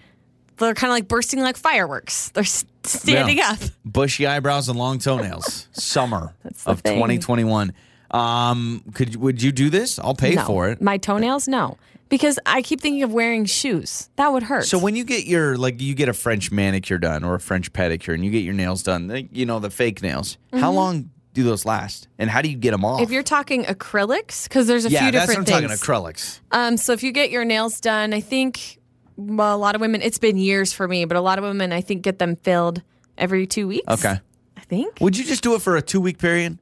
[0.58, 2.30] they're kind of like bursting like fireworks.
[2.30, 3.52] They're s- standing Yeah.
[3.52, 3.60] up.
[3.86, 5.68] bushy eyebrows and long toenails.
[5.72, 6.96] Summer the of thing.
[6.98, 7.74] 2021.
[8.12, 10.00] Um, could would you do this?
[10.00, 10.46] I'll pay no.
[10.46, 10.82] for it.
[10.82, 11.78] My toenails, no,
[12.10, 14.10] because I keep thinking of wearing shoes.
[14.18, 14.66] That would hurt.
[14.66, 17.72] So when you get your like you get a French manicure done or a French
[17.72, 20.38] pedicure and you get your nails done, you know the fake nails.
[20.54, 22.08] How long do those last?
[22.18, 22.98] And how do you get them off?
[22.98, 23.04] Mm-hmm.
[23.04, 25.82] if you're talking acrylics, because there's a yeah, few that's different what I'm things.
[25.82, 26.40] talking acrylics.
[26.52, 28.80] Um, so if you get your nails done, I think
[29.20, 30.02] well, a lot of women.
[30.02, 32.82] It's been years for me, but a lot of women, I think, get them filled
[33.18, 33.88] every two weeks.
[33.88, 34.20] Okay.
[34.58, 35.00] I think.
[35.02, 36.58] Would you just do it for a two week period?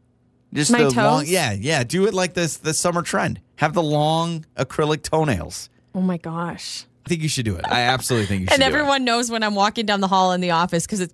[0.53, 1.83] Just My the long, yeah, yeah.
[1.83, 3.41] Do it like this the summer trend.
[3.57, 5.69] Have the long acrylic toenails.
[5.93, 6.85] Oh my gosh!
[7.05, 7.65] I think you should do it.
[7.67, 8.53] I absolutely think you should.
[8.53, 8.79] And do it.
[8.79, 11.13] everyone knows when I'm walking down the hall in the office because it's.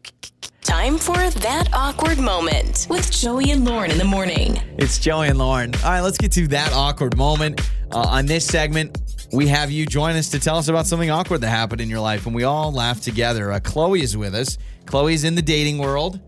[0.61, 4.61] Time for that awkward moment with Joey and Lauren in the morning.
[4.77, 5.75] It's Joey and Lauren.
[5.75, 7.59] All right, let's get to that awkward moment.
[7.91, 8.97] Uh, on this segment,
[9.33, 11.99] we have you join us to tell us about something awkward that happened in your
[11.99, 13.51] life, and we all laugh together.
[13.51, 14.57] Uh, Chloe is with us.
[14.85, 16.19] Chloe's in the dating world,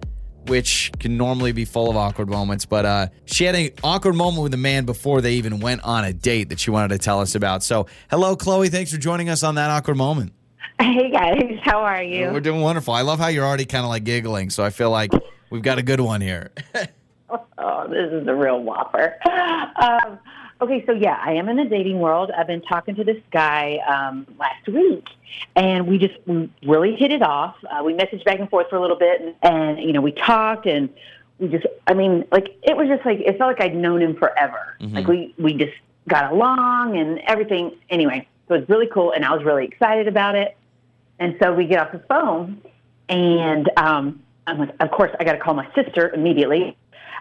[0.49, 4.43] which can normally be full of awkward moments, but uh, she had an awkward moment
[4.43, 7.19] with a man before they even went on a date that she wanted to tell
[7.19, 7.63] us about.
[7.63, 8.69] So, hello, Chloe.
[8.69, 10.33] Thanks for joining us on that awkward moment.
[10.79, 12.29] Hey guys, how are you?
[12.31, 12.93] We're doing wonderful.
[12.93, 15.11] I love how you're already kind of like giggling, so I feel like
[15.49, 16.51] we've got a good one here.
[17.57, 19.15] Oh, this is the real whopper.
[19.81, 20.19] Um,
[20.61, 22.31] okay, so yeah, I am in the dating world.
[22.31, 25.05] I've been talking to this guy um, last week,
[25.55, 27.55] and we just we really hit it off.
[27.69, 30.11] Uh, we messaged back and forth for a little bit, and, and you know, we
[30.11, 30.89] talked, and
[31.39, 34.15] we just, I mean, like it was just like it felt like I'd known him
[34.15, 34.77] forever.
[34.79, 35.73] Like we we just
[36.07, 37.75] got along and everything.
[37.89, 40.57] Anyway, so it was really cool, and I was really excited about it.
[41.19, 42.61] And so we get off the phone,
[43.07, 46.77] and um, I'm like, of course, I got to call my sister immediately.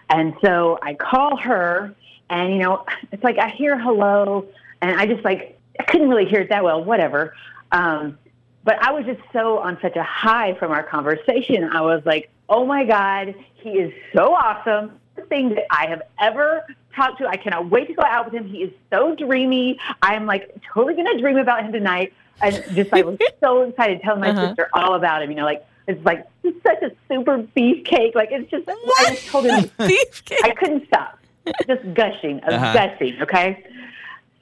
[0.09, 1.95] And so I call her,
[2.29, 4.45] and you know, it's like I hear hello,
[4.81, 6.83] and I just like I couldn't really hear it that well.
[6.83, 7.35] Whatever.
[7.71, 8.17] Um,
[8.63, 11.65] but I was just so on such a high from our conversation.
[11.65, 14.91] I was like, oh my God, he is so awesome.
[15.15, 17.27] The thing that I have ever talked to.
[17.27, 18.47] I cannot wait to go out with him.
[18.47, 19.79] He is so dreamy.
[20.01, 22.13] I'm like totally going to dream about him tonight.
[22.41, 24.47] And just I was so excited telling my Uh-huh.
[24.49, 25.29] sister all about him.
[25.29, 28.15] You know, like it's like such a super beefcake.
[28.15, 30.39] Like it's just I just told him Beefcake.
[30.43, 31.19] I couldn't stop.
[31.67, 32.73] Just gushing, of Uh-huh.
[32.73, 33.63] gushing, okay?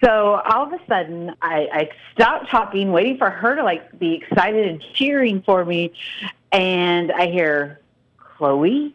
[0.03, 4.15] So all of a sudden, I, I stopped talking, waiting for her to like be
[4.15, 5.93] excited and cheering for me,
[6.51, 7.79] and I hear
[8.17, 8.93] Chloe,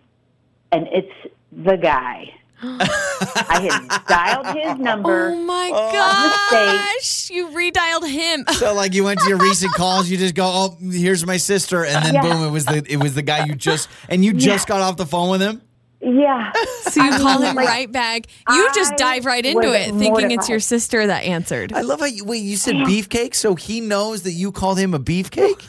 [0.72, 1.12] and it's
[1.52, 2.34] the guy.
[2.62, 5.30] I had dialed his number.
[5.32, 7.30] Oh my gosh!
[7.30, 8.44] You redialed him.
[8.54, 11.84] So like you went to your recent calls, you just go, "Oh, here's my sister,"
[11.84, 12.22] and then Yeah.
[12.22, 14.96] boom, it was the it was the guy you just and you just got off
[14.96, 15.62] the phone with him.
[16.00, 16.52] Yeah.
[16.88, 18.26] So you I call mean, him like, right back.
[18.48, 21.72] You just dive right into it, thinking it's your sister that answered.
[21.74, 22.38] I love how you wait.
[22.38, 25.68] You said beefcake, so he knows that you called him a beefcake.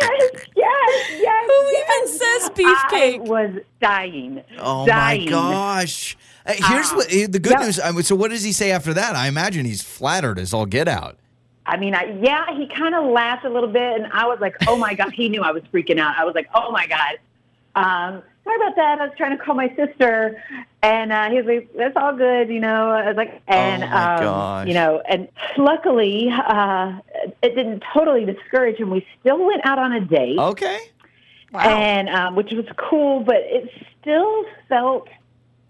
[0.00, 1.46] yes, yes, yes.
[1.46, 3.16] Who even says beefcake?
[3.16, 3.50] I was
[3.80, 4.42] dying.
[4.58, 5.24] Oh dying.
[5.24, 6.16] my gosh!
[6.46, 6.96] Uh, Here's Ah.
[6.96, 7.60] what uh, the good Yep.
[7.62, 7.80] news.
[7.80, 9.16] I mean, so what does he say after that?
[9.16, 11.16] I imagine he's flattered as all get out.
[11.66, 14.54] I mean, I, yeah, he kind of laughed a little bit, and I was like,
[14.68, 16.14] "Oh my god!" He knew I was freaking out.
[16.16, 17.18] I was like, "Oh my god!"
[17.74, 19.00] Um, sorry about that.
[19.00, 20.42] I was trying to call my sister,
[20.82, 22.90] and uh, he was like, "That's all good," you know.
[22.90, 24.68] I was like, and Oh my um, gosh.
[24.68, 26.98] you know, and luckily, uh,
[27.42, 28.90] it didn't totally discourage him.
[28.90, 30.78] We still went out on a date, Okay.
[31.52, 31.60] Wow.
[31.62, 35.08] And um, which was cool, but it still felt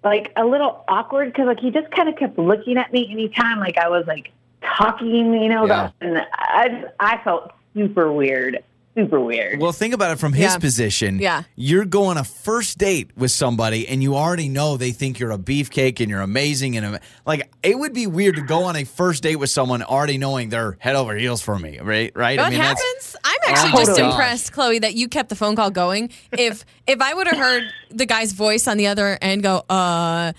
[0.05, 3.59] like a little awkward because like he just kind of kept looking at me anytime
[3.61, 4.31] like I was like
[4.63, 5.91] talking, you know, Yeah.
[6.03, 8.63] and I I felt super weird,
[9.05, 9.61] super weird.
[9.61, 10.59] Well, think about it from his Yeah.
[10.59, 11.19] position.
[11.19, 11.43] Yeah.
[11.57, 15.39] You're going a first date with somebody and you already know they think you're a
[15.39, 18.85] beefcake and you're amazing and am- like it would be weird to go on a
[18.85, 22.13] first date with someone already knowing they're head over heels for me, right?
[22.15, 22.39] Right?
[22.39, 23.17] What that's- happens?
[23.25, 24.11] I'm actually Oh just gosh.
[24.13, 26.11] impressed, Chloe, that you kept the phone call going.
[26.33, 30.33] If if I would have heard the guy's voice on the other end go, uh,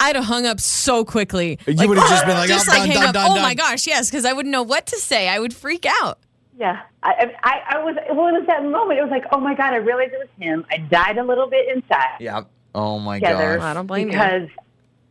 [0.00, 1.58] I'd have hung up so quickly.
[1.66, 3.14] You would've just been like, just "Oh, like done, hang done, up.
[3.14, 5.28] done, oh my gosh, yes, because I wouldn't know what to say.
[5.28, 6.18] I would freak out.
[6.58, 8.28] Yeah, I, I I was well.
[8.28, 8.98] It was that moment.
[8.98, 10.64] It was like, oh my god, I realized it was him.
[10.70, 12.16] I died a little bit inside.
[12.20, 12.42] Yeah.
[12.74, 13.32] Oh my god.
[13.32, 13.60] gosh.
[13.62, 14.12] I don't blame you.
[14.12, 14.48] because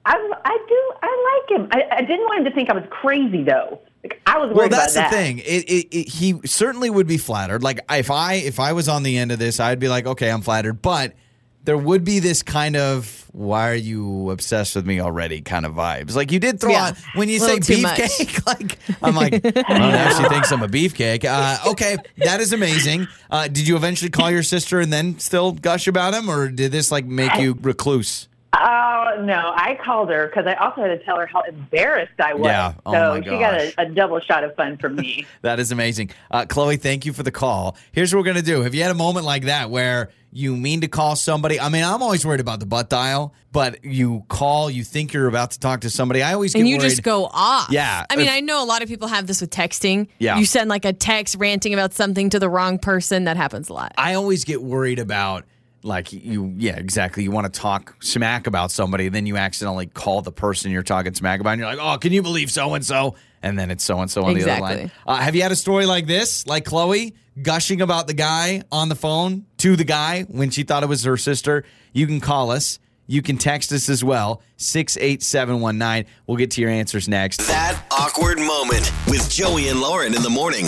[0.05, 0.13] I
[0.45, 1.67] I do I like him.
[1.71, 3.79] I, I didn't want him to think I was crazy though.
[4.03, 5.11] Like I was worried Well, that's the that.
[5.11, 5.39] thing.
[5.39, 7.63] It, it, it, he certainly would be flattered.
[7.63, 10.29] Like if I if I was on the end of this, I'd be like, okay,
[10.29, 10.81] I'm flattered.
[10.81, 11.13] But
[11.63, 15.73] there would be this kind of why are you obsessed with me already kind of
[15.73, 16.15] vibes.
[16.15, 16.87] Like you did throw Yeah.
[16.87, 17.97] out when you say little too much.
[17.99, 18.45] beefcake.
[18.47, 21.25] like I'm like, oh, now she thinks I'm a beefcake.
[21.25, 23.07] Uh, okay, that is amazing.
[23.31, 26.71] Uh, did you eventually call your sister and then still gush about him, or did
[26.71, 28.27] this like make you recluse?
[28.55, 32.35] Oh no, I called her because I also had to tell her how embarrassed I
[32.35, 32.45] was.
[32.45, 32.73] Yeah.
[32.85, 35.25] Oh, so my she got a, a double shot of fun from me.
[35.41, 36.11] That is amazing.
[36.29, 37.75] Uh, Chloe, thank you for the call.
[37.93, 38.61] Here's what we're going to do.
[38.61, 41.59] Have you had a moment like that where you mean to call somebody?
[41.59, 45.27] I mean, I'm always worried about the butt dial, but you call, you think you're
[45.27, 46.21] about to talk to somebody.
[46.23, 46.89] I always get And you worried.
[46.89, 47.67] just go off.
[47.69, 48.05] Yeah.
[48.09, 50.07] I mean, If- I know a lot of people have this with texting.
[50.19, 50.37] Yeah.
[50.39, 53.25] You send like a text ranting about something to the wrong person.
[53.25, 53.93] That happens a lot.
[53.97, 55.45] I always get worried about
[55.83, 57.23] like you yeah exactly.
[57.23, 61.13] You want to talk smack about somebody then you accidentally call the person you're talking
[61.13, 63.83] smack about and you're like oh can you believe so and so and then it's
[63.83, 64.91] so and so on the other line.
[65.05, 66.47] Uh, have you had a story like this?
[66.47, 70.83] Like chloe gushing about the guy on the phone to the guy when she thought
[70.83, 71.63] it was her sister?
[71.91, 72.79] You can call us.
[73.05, 74.41] You can text us as well.
[74.57, 77.45] 68719 we'll get to your answers next.
[77.47, 80.67] That awkward moment with Joey and Lauren in the morning.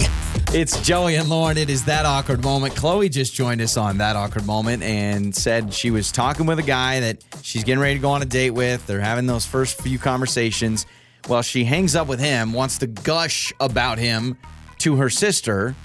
[0.58, 1.58] It's Joey and Lauren.
[1.58, 2.78] It is that awkward moment.
[2.78, 6.64] Chloe just joined us on that awkward moment and said she was talking with a
[6.64, 8.88] guy that she's getting ready to go on a date with.
[8.88, 10.86] They're having those first few conversations.
[11.28, 14.38] Well, she hangs up with him, wants to gush about him
[14.78, 15.76] to her sister.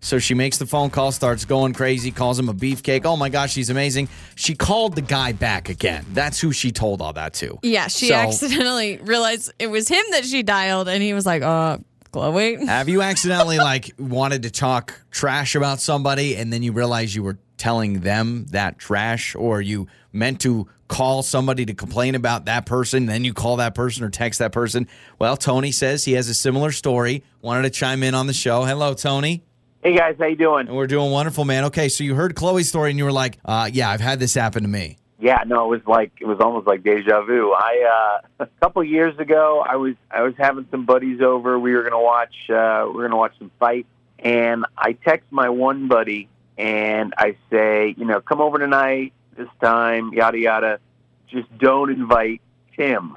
[0.00, 3.04] So she makes the phone call, starts going crazy, calls him a beefcake.
[3.04, 4.08] Oh my gosh, he's amazing.
[4.34, 6.04] She called the guy back again.
[6.12, 7.56] That's who she told all that to.
[7.62, 11.42] Yeah, she So- accidentally realized it was him that she dialed, and he was like,
[11.42, 11.78] "Uh,
[12.12, 17.14] Chloe." Have you accidentally like wanted to talk trash about somebody and then you realize
[17.14, 22.46] you were telling them that trash or you meant to call somebody to complain about
[22.46, 24.88] that person then you call that person or text that person?
[25.18, 27.24] Well, Tony says he has a similar story.
[27.42, 28.64] Wanted to chime in on the show.
[28.64, 29.42] Hello, Tony.
[29.82, 30.66] Hey guys, how you doing?
[30.66, 31.66] We're doing wonderful, man.
[31.66, 34.34] Okay, so you heard Chloe's story and you were like, uh, yeah, I've had this
[34.34, 34.98] happen to me.
[35.20, 37.52] Yeah, no, it was like it was almost like deja vu.
[37.52, 41.58] I uh, a couple years ago, I was I was having some buddies over.
[41.58, 43.88] We were gonna watch uh, we were gonna watch some fights,
[44.18, 49.48] and I text my one buddy and I say, you know, come over tonight this
[49.62, 50.80] time, yada yada.
[51.28, 52.42] Just don't invite
[52.76, 53.16] Tim.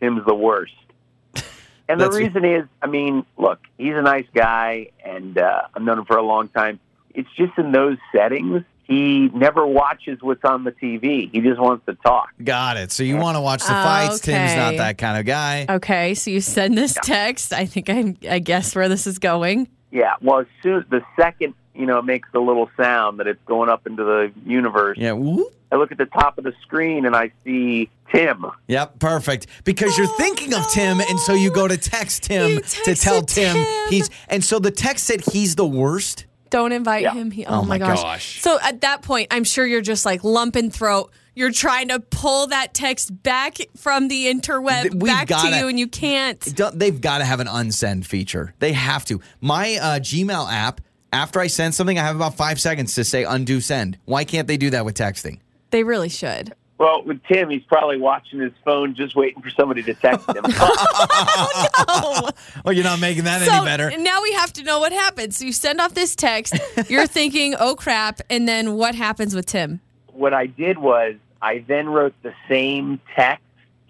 [0.00, 0.72] Tim's the worst.
[1.88, 5.98] And the reason is, I mean, look, he's a nice guy, and uh, I've known
[5.98, 6.78] him for a long time.
[7.12, 11.30] It's just in those settings, he never watches what's on the TV.
[11.32, 12.30] He just wants to talk.
[12.42, 12.90] Got it.
[12.90, 14.18] So you want to watch the Oh, fights.
[14.20, 15.66] Tim's not that kind of guy.
[15.68, 17.52] Okay, so you send this text.
[17.52, 19.68] I think I, I guess where this is going.
[19.92, 20.14] Yeah.
[20.20, 23.70] Well, as soon the second you know it makes the little sound that it's going
[23.70, 25.12] up into the universe, Yeah.
[25.12, 25.54] whoop.
[25.72, 28.44] I look at the top of the screen and I see Tim.
[28.66, 29.46] Yep, perfect.
[29.62, 32.94] Because you're oh, thinking of Tim, and so you go to text Tim Oh, to
[32.96, 33.88] tell Tim, Tim.
[33.88, 34.10] he's.
[34.28, 36.26] And so the text said he's the worst.
[36.50, 37.14] Don't invite Yeah.
[37.14, 37.30] him.
[37.30, 38.02] He, oh, Oh my my gosh.
[38.02, 38.42] gosh.
[38.42, 41.12] So at that point, I'm sure you're just like lumping throat.
[41.34, 45.68] You're trying to pull that text back from the interweb we've back gotta- to you,
[45.68, 46.40] and you can't.
[46.56, 48.52] Don't- They've got to have an unsend feature.
[48.58, 49.20] They have to.
[49.40, 50.80] My uh, Gmail app,
[51.12, 53.96] after I send something, I have about five seconds to say undo send.
[54.04, 55.38] Why can't they do that with texting?
[55.70, 56.52] They really should.
[56.80, 60.44] Well, with Tim, he's probably watching his phone, just waiting for somebody to text him.
[61.92, 62.30] Oh,
[62.64, 63.88] Well, you're not making that so any better.
[63.88, 65.36] And now we have to know what happens.
[65.36, 66.54] So you send off this text.
[66.88, 69.80] You're thinking, oh crap, and then what happens with Tim?
[70.12, 73.44] what I did was I then wrote the same text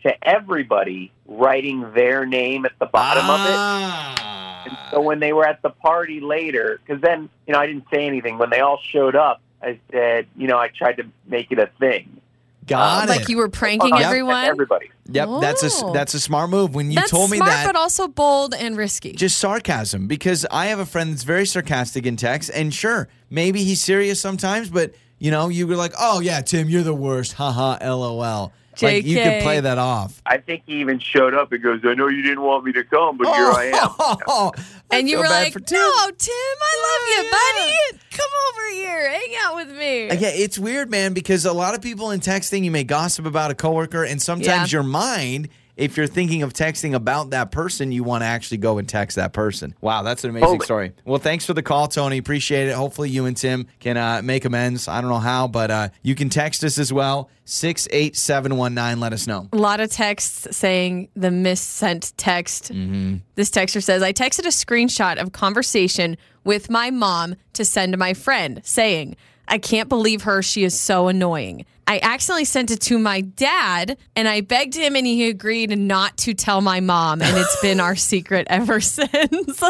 [0.05, 3.57] to everybody, writing their name at the bottom of it.
[3.57, 4.63] Ah.
[4.65, 7.87] And so when they were at the party later, because then you know I didn't
[7.93, 8.39] say anything.
[8.39, 11.69] When they all showed up, I said, you know, I tried to make it a
[11.79, 12.21] thing.
[12.67, 13.29] Got like it.
[13.29, 14.45] you were pranking Uh, everyone.
[14.45, 14.91] Everybody.
[15.13, 15.93] Yep, that's a s- Oh.
[15.93, 16.75] that's a smart move.
[16.75, 19.13] When you That's told me smart, that, but also bold and risky.
[19.13, 23.65] just sarcasm because I have a friend that's very sarcastic in text, and sure, maybe
[23.65, 27.33] he's serious sometimes, but you know, you were like, "Oh yeah, Tim, you're the worst,"
[27.35, 28.53] haha, lol.
[28.81, 30.23] Like you could play that off.
[30.25, 32.85] I think he even showed up and goes, I know you didn't want me to
[32.85, 34.51] come, but here I am.
[34.93, 35.79] And you feel were like, Tim.
[35.79, 38.01] "No, Tim, I love you, buddy.
[38.11, 41.75] Come over here, hang out with me." Uh, Yeah, it's weird, man, because a lot
[41.77, 44.79] of people in texting, you may gossip about a coworker, and sometimes Yeah.
[44.79, 45.49] your mind,
[45.81, 49.17] if you're thinking of texting about that person, you want to actually go and text
[49.17, 49.75] that person.
[49.81, 50.65] Wow, that's an amazing Totally.
[50.65, 50.93] story.
[51.05, 52.19] Well, thanks for the call, Tony.
[52.19, 52.75] Appreciate it.
[52.75, 54.89] Hopefully, you and Tim can uh, make amends.
[54.89, 57.31] I don't know how, but uh, you can text us as well.
[57.47, 59.01] 68719.
[59.01, 59.49] Let us know.
[59.53, 62.73] A lot of texts saying the missent text.
[62.73, 63.17] Mm-hmm.
[63.35, 67.99] This texter says, I texted a screenshot of conversation with my mom to send to
[67.99, 69.17] my friend saying,
[69.51, 70.41] I can't believe her.
[70.43, 71.67] She is so annoying.
[71.87, 76.17] I accidentally sent it to my dad and I begged him and he agreed not
[76.19, 77.21] to tell my mom.
[77.21, 79.61] And it's been our secret ever since.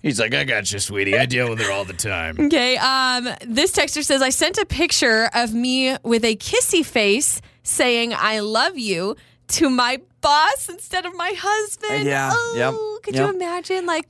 [0.00, 1.18] He's like, I got you, sweetie.
[1.18, 2.36] I deal with her all the time.
[2.38, 2.76] Okay.
[2.76, 8.14] Um, this texter says I sent a picture of me with a kissy face saying
[8.16, 9.16] I love you
[9.48, 12.04] to my boss instead of my husband.
[12.04, 13.28] Yeah, Oh, yep, Could yep.
[13.28, 13.86] you imagine?
[13.86, 14.08] Like,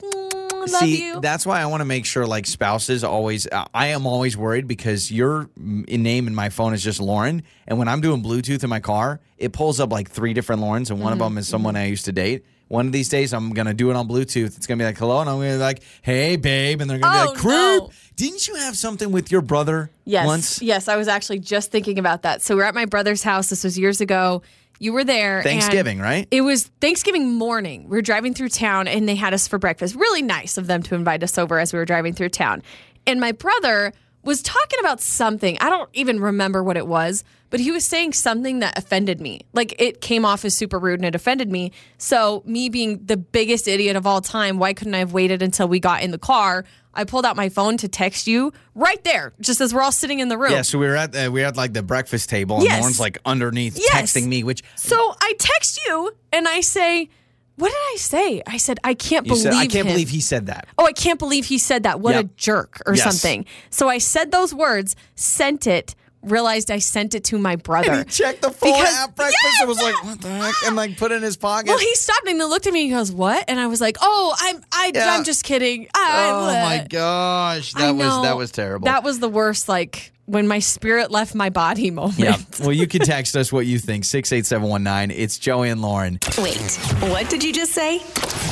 [0.71, 1.21] love See, you.
[1.21, 3.47] that's why I want to make sure, like spouses, always.
[3.47, 7.79] Uh, I am always worried because your name in my phone is just Lauren, and
[7.79, 11.01] when I'm doing Bluetooth in my car, it pulls up like three different Laurens, and
[11.01, 12.45] one Mm-hmm, of them is someone I used to date.
[12.69, 14.57] One of these days, I'm gonna do it on Bluetooth.
[14.57, 17.17] It's gonna be like hello, and I'm gonna be like, hey, babe, and they're gonna
[17.19, 17.53] Oh, be like, creep.
[17.55, 17.91] no.
[18.17, 20.27] Didn't you have something with your brother yes.
[20.27, 20.63] once?
[20.63, 20.89] Yes.
[20.89, 22.41] I was actually just thinking about that.
[22.41, 23.51] So we're at my brother's house.
[23.51, 24.41] This was years ago.
[24.79, 25.43] You were there.
[25.43, 26.29] Thanksgiving, right?
[26.31, 27.89] It was Thanksgiving morning.
[27.89, 29.95] We were driving through town and they had us for breakfast.
[29.95, 32.63] Really nice of them to invite us over as we were driving through town.
[33.07, 33.93] And my brother
[34.27, 35.57] was talking about something.
[35.61, 39.41] I don't even remember what it was, but he was saying something that offended me.
[39.55, 41.73] Like it came off as super rude and it offended me.
[41.97, 45.69] So, me being the biggest idiot of all time, why couldn't I have waited until
[45.69, 46.65] we got in the car?
[46.93, 50.19] I pulled out my phone to text you right there, just as we're all sitting
[50.21, 50.51] in the room.
[50.53, 52.81] Yeah, so we were at the, we at like the breakfast table, and Yes.
[52.81, 54.13] Lauren's like underneath Yes.
[54.15, 57.11] texting me, which So I text you and I say,
[57.57, 58.43] what did I say?
[58.47, 59.87] I said, I can't you believe said I can't him.
[59.89, 60.67] believe he said that.
[60.79, 62.01] Oh, I can't believe he said that.
[62.01, 63.05] What a jerk or Yes.
[63.05, 63.45] something.
[63.71, 65.95] So I said those words, sent it,
[66.27, 67.93] realized I sent it to my brother.
[67.93, 69.61] And he checked the phone Because- at breakfast Yes!
[69.61, 71.69] and was like, "What the heck?" and like put it in his pocket.
[71.69, 73.81] well, he stopped and he looked at me and he goes, "What?" And I was
[73.81, 75.15] like, "Oh, I'm I, Yeah.
[75.17, 78.23] I'm just kidding." I, oh my gosh, I that was know.
[78.23, 78.87] that was terrible.
[78.87, 79.69] That was the worst.
[79.69, 82.19] Like when my spirit left my body moment.
[82.19, 82.37] yeah.
[82.61, 84.05] Well, you can text us what you think.
[84.05, 85.11] Six eight seven one nine.
[85.13, 86.19] It's Joey and Lauren.
[86.39, 86.59] Wait,
[87.03, 88.01] what did you just say?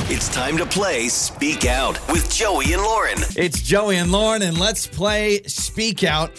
[0.07, 3.17] It's time to play Speak Out with Joey and Lauren.
[3.35, 6.31] It's Joey and Lauren, and let's play Speak Out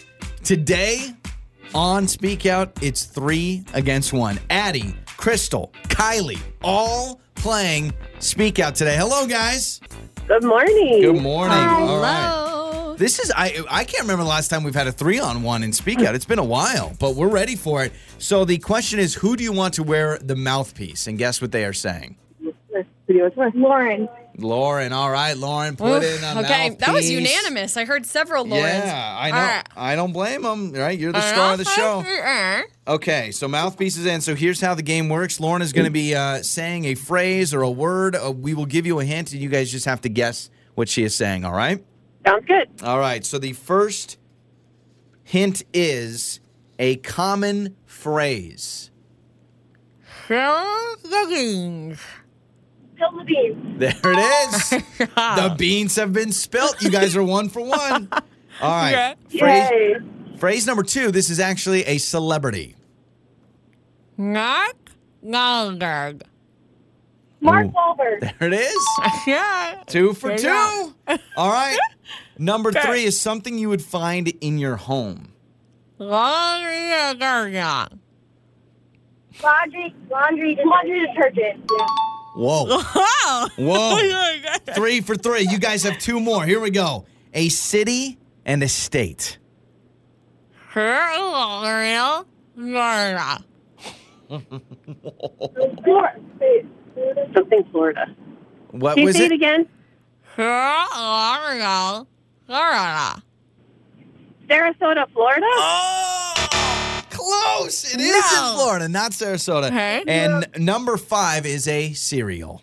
[0.44, 1.12] today.
[1.76, 4.38] On Speak Out, it's three against one.
[4.48, 8.96] Addie, Crystal, Kylie, all playing Speak Out today.
[8.96, 9.82] Hello, guys.
[10.26, 11.02] Good morning.
[11.02, 11.58] Good morning.
[11.58, 12.30] All right.
[12.30, 12.96] Hello.
[12.96, 15.62] This is I I can't remember the last time we've had a three on one
[15.62, 16.14] in Speak Out.
[16.14, 17.92] It's been a while, but we're ready for it.
[18.16, 21.06] So the question is, who do you want to wear the mouthpiece?
[21.06, 22.16] And guess what they are saying.
[23.54, 24.08] Lauren.
[24.38, 27.76] Lauren, all right, Lauren, put Oof, in a okay, that was unanimous.
[27.76, 28.84] I heard several Laurens.
[28.84, 29.36] Yeah, I know.
[29.36, 29.64] All right.
[29.76, 30.72] I don't blame them.
[30.72, 32.04] Right, you're the star of the show.
[32.86, 34.20] Okay, so mouthpieces in.
[34.20, 35.40] So here's how the game works.
[35.40, 38.14] Lauren is going to be uh, saying a phrase or a word.
[38.14, 40.88] Uh, we will give you a hint, and you guys just have to guess what
[40.88, 41.44] she is saying.
[41.44, 41.82] All right.
[42.26, 42.68] Sounds good.
[42.82, 43.24] All right.
[43.24, 44.18] So the first
[45.22, 46.40] hint is
[46.78, 48.90] a common phrase.
[50.24, 52.00] Spill the beans.
[52.96, 53.78] Spill the beans.
[53.78, 54.70] There it is.
[54.98, 56.80] the beans have been spilt.
[56.80, 58.08] You guys are one for one.
[58.62, 59.14] All right.
[59.28, 59.96] Phrase, Yay.
[60.38, 61.10] phrase number two.
[61.10, 62.74] This is actually a celebrity.
[64.16, 64.74] Knock,
[65.28, 66.22] Goldberg.
[67.40, 67.70] Mark Ooh.
[67.70, 68.20] Wahlberg.
[68.38, 68.86] There it is.
[69.26, 69.82] Yeah.
[69.86, 70.94] Two for There two.
[71.36, 71.78] All right.
[72.38, 75.32] Number three is something you would find in your home.
[75.98, 76.72] Laundry
[77.12, 78.00] detergent.
[79.42, 81.70] Laundry, laundry, laundry detergent.
[81.78, 81.86] Yeah.
[82.38, 82.80] Whoa.
[83.56, 84.38] Whoa.
[84.74, 85.42] three for three.
[85.48, 86.44] You guys have two more.
[86.44, 87.06] Here we go.
[87.32, 89.38] A city and a state.
[90.72, 92.26] Florida.
[92.54, 93.44] Florida.
[95.84, 96.22] Florida.
[97.34, 98.06] Something Florida.
[98.70, 99.32] What Can you was say it?
[99.32, 99.66] it again?
[100.34, 102.06] Florida.
[102.46, 103.22] Florida.
[104.46, 105.46] Sarasota, Florida.
[105.46, 106.34] Oh,
[107.26, 107.94] close.
[107.94, 108.48] It is No.
[108.50, 109.66] in Florida, not Sarasota.
[109.66, 110.02] Okay.
[110.06, 112.62] And number five is a cereal.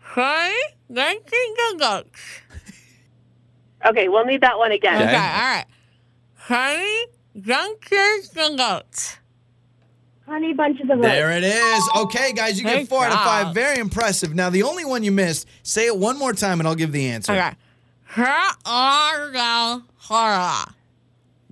[0.00, 0.54] Honey,
[0.92, 2.20] drinking the goats.
[3.86, 4.96] Okay, we'll need that one again.
[4.96, 5.16] Okay, Okay.
[5.16, 5.64] all right.
[6.36, 7.06] Honey,
[7.40, 9.16] drinking the goats.
[10.26, 11.02] Honey bunches of oats.
[11.02, 11.88] There it is.
[11.96, 13.46] Okay, guys, you get Good four out of five.
[13.46, 13.54] job.
[13.54, 14.34] Very impressive.
[14.34, 17.08] Now, the only one you missed, say it one more time and I'll give the
[17.08, 17.32] answer.
[17.32, 17.50] Okay.
[18.04, 19.82] Florida.
[19.98, 20.74] Florida.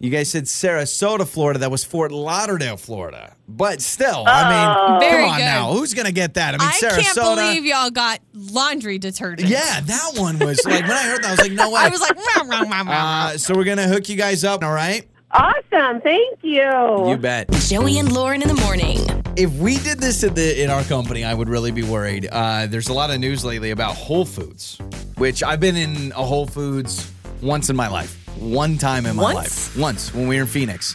[0.00, 1.58] You guys said Sarasota, Florida.
[1.58, 3.34] That was Fort Lauderdale, Florida.
[3.48, 5.44] But still, I mean, Very come on good.
[5.44, 5.72] now.
[5.72, 6.54] Who's going to get that?
[6.54, 6.90] I mean, Sarasota.
[6.92, 7.14] I Sarasota.
[7.24, 9.48] can't believe y'all got laundry detergent.
[9.50, 11.80] Yeah, that one was like, when I heard that, I was like, no way.
[11.80, 14.44] I was like, "Meow, meow, meow, meow." uh, so we're going to hook you guys
[14.44, 15.08] up, all right?
[15.32, 16.00] Awesome.
[16.00, 16.62] Thank you.
[17.08, 17.50] You bet.
[17.52, 18.98] Joey and Lauren in the morning.
[19.36, 22.28] If we did this in, the, in our company, I would really be worried.
[22.30, 24.78] Uh, there's a lot of news lately about Whole Foods,
[25.16, 27.10] which I've been in a Whole Foods
[27.42, 28.17] once in my life.
[28.36, 29.36] One time in my Once?
[29.36, 29.76] life.
[29.78, 30.94] Once when we were in Phoenix.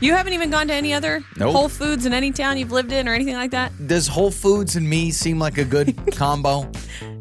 [0.00, 1.52] you haven't even gone to any other Nope.
[1.54, 3.72] Whole Foods in any town you've lived in or anything like that?
[3.86, 6.70] Does Whole Foods and me seem like a good combo?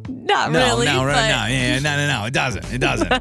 [0.07, 0.85] Not No, really.
[0.85, 2.73] no, but right, no, yeah, no, no, no, it doesn't.
[2.73, 3.11] It doesn't.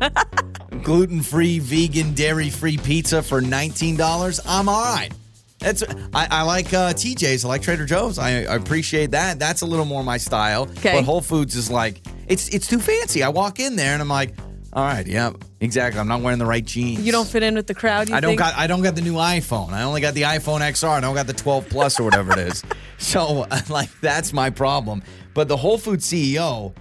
[0.84, 4.40] Gluten free, vegan, dairy free pizza for $19.
[4.46, 5.10] I'm all right.
[5.58, 5.82] That's
[6.14, 7.44] I, I like uh, TJ's.
[7.44, 8.16] I like Trader Joe's.
[8.18, 9.40] I, I appreciate that.
[9.40, 10.68] That's a little more my style.
[10.78, 10.92] Okay.
[10.92, 13.24] But Whole Foods is like it's it's too fancy.
[13.24, 14.36] I walk in there and I'm like,
[14.72, 16.00] all right, yeah, exactly.
[16.00, 17.00] I'm not wearing the right jeans.
[17.04, 18.08] You don't fit in with the crowd.
[18.08, 18.40] You I don't think?
[18.40, 19.72] got I don't got the new iPhone.
[19.72, 20.88] I only got the iPhone XR.
[20.88, 22.62] I don't got the 12 Plus or whatever it is.
[23.00, 25.04] So like that's my problem.
[25.32, 26.74] But the Whole Food CEO,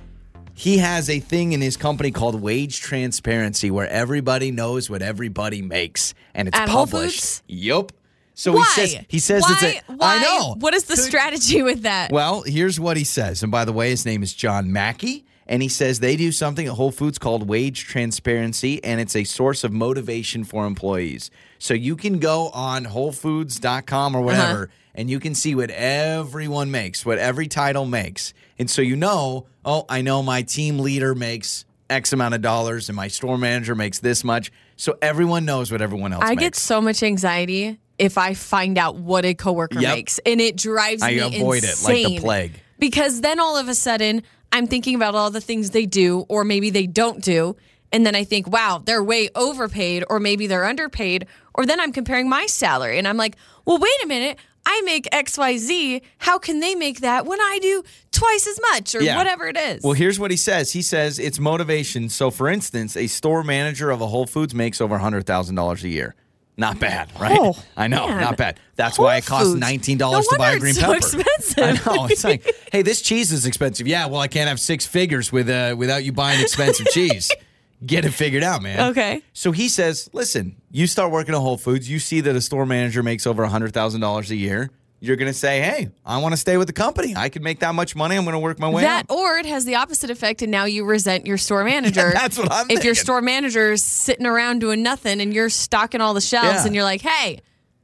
[0.55, 5.61] he has a thing in his company called wage transparency where everybody knows what everybody
[5.61, 7.43] makes and it's At published.
[7.45, 7.91] Yup.
[8.33, 8.63] So Why?
[8.63, 10.55] he says he says why, it's a why, I know.
[10.57, 12.11] What is the strategy with that?
[12.11, 13.43] well, here's what he says.
[13.43, 15.23] And by the way, his name is John Mackey.
[15.49, 19.23] And he says they do something at Whole Foods called wage transparency, and it's a
[19.23, 21.31] source of motivation for employees.
[21.57, 24.25] So you can go on WholeFoods.com or uh-huh.
[24.25, 28.33] whatever, and you can see what everyone makes, what every title makes.
[28.59, 32.89] And so you know, oh, I know my team leader makes X amount of dollars,
[32.89, 34.51] and my store manager makes this much.
[34.75, 36.41] So everyone knows what everyone else I makes.
[36.41, 39.95] get so much anxiety if I find out what a coworker Yep.
[39.95, 42.21] makes, and it drives I me avoid it like the insane.
[42.21, 42.51] plague.
[42.79, 44.21] Because then all of a sudden,
[44.51, 47.55] I'm thinking about all the things they do, or maybe they don't do.
[47.91, 51.25] And then I think, wow, they're way overpaid, or maybe they're underpaid.
[51.53, 53.35] Or then I'm comparing my salary and I'm like,
[53.65, 54.37] well, wait a minute.
[54.69, 56.01] I make XYZ.
[56.17, 59.15] How can they make that when I do twice as much or Yeah.
[59.15, 59.81] whatever it is?
[59.81, 60.73] Well, here's what he says.
[60.73, 62.09] He says it's motivation.
[62.09, 66.15] So, for instance, a store manager of a Whole Foods makes over $100,000 a year.
[66.59, 67.37] Not bad, right?
[67.39, 68.19] Oh, I know, man.
[68.19, 68.59] not bad.
[68.75, 69.63] That's Whole why it costs Foods.
[69.63, 70.97] $19 No to buy a green it's so pepper.
[70.97, 71.87] expensive.
[71.87, 72.05] I know.
[72.07, 73.87] It's like, hey, this cheese is expensive.
[73.87, 77.31] Yeah, well, I can't have six figures with uh, without you buying expensive cheese.
[77.85, 78.89] Get it figured out, man.
[78.89, 79.21] Okay.
[79.33, 82.65] So he says, listen, you start working at Whole Foods, you see that a store
[82.65, 84.71] manager makes over $100,000 a year.
[84.99, 87.13] You're going to say, hey, I want to stay with the company.
[87.15, 88.15] I can make that much money.
[88.15, 89.11] I'm going to work my way that up.
[89.11, 92.51] or it has the opposite effect and now you resent your store manager that's what
[92.51, 96.21] I'm if your store manager is sitting around doing nothing and you're stocking all the
[96.21, 96.65] shelves Yeah.
[96.65, 97.41] and you're like hey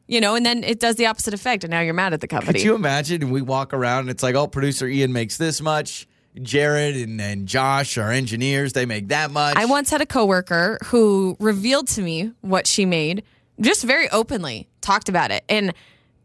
[0.07, 2.27] you know and then it does the opposite effect and now you're mad at the
[2.27, 3.21] company Could you imagine?
[3.21, 6.07] And we walk around and it's like, oh, producer Ian makes this much.
[6.41, 9.55] Jared and, and Josh, our engineers, they make that much.
[9.55, 13.21] i once had a coworker who revealed to me what she made
[13.61, 15.73] just very openly talked about it and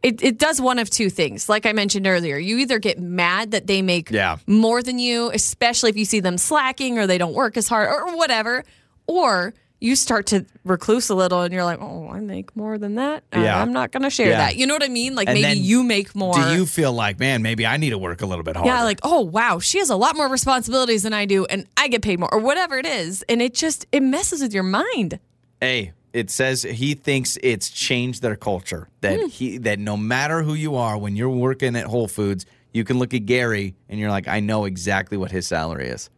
[0.02, 1.48] it, it does one of two things.
[1.48, 4.36] Like I mentioned earlier, you either get mad that they make Yeah.
[4.46, 7.88] more than you, especially if you see them slacking or they don't work as hard
[7.88, 8.64] or whatever,
[9.06, 12.96] or you start to recluse a little and you're like, oh, I make more than
[12.96, 13.22] that.
[13.34, 13.60] Uh, Yeah.
[13.62, 14.38] I'm not going to share Yeah.
[14.38, 14.56] that.
[14.56, 15.14] You know what I mean?
[15.14, 16.34] Like And maybe you make more.
[16.34, 18.68] Do you feel like, man, maybe I need to work a little bit harder?
[18.70, 21.86] yeah, like, oh, wow, she has a lot more responsibilities than I do and I
[21.88, 23.22] get paid more or whatever it is.
[23.28, 25.20] And it just, it messes with your mind.
[25.60, 28.88] Hey, it says he thinks it's changed their culture.
[29.00, 29.28] That Hmm.
[29.28, 32.98] he that no matter who you are, when you're working at Whole Foods, you can
[32.98, 36.10] look at Gary and you're like, I know exactly what his salary is.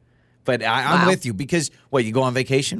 [0.44, 1.09] But I, I'm Wow.
[1.09, 2.78] with you because what you go on vacation.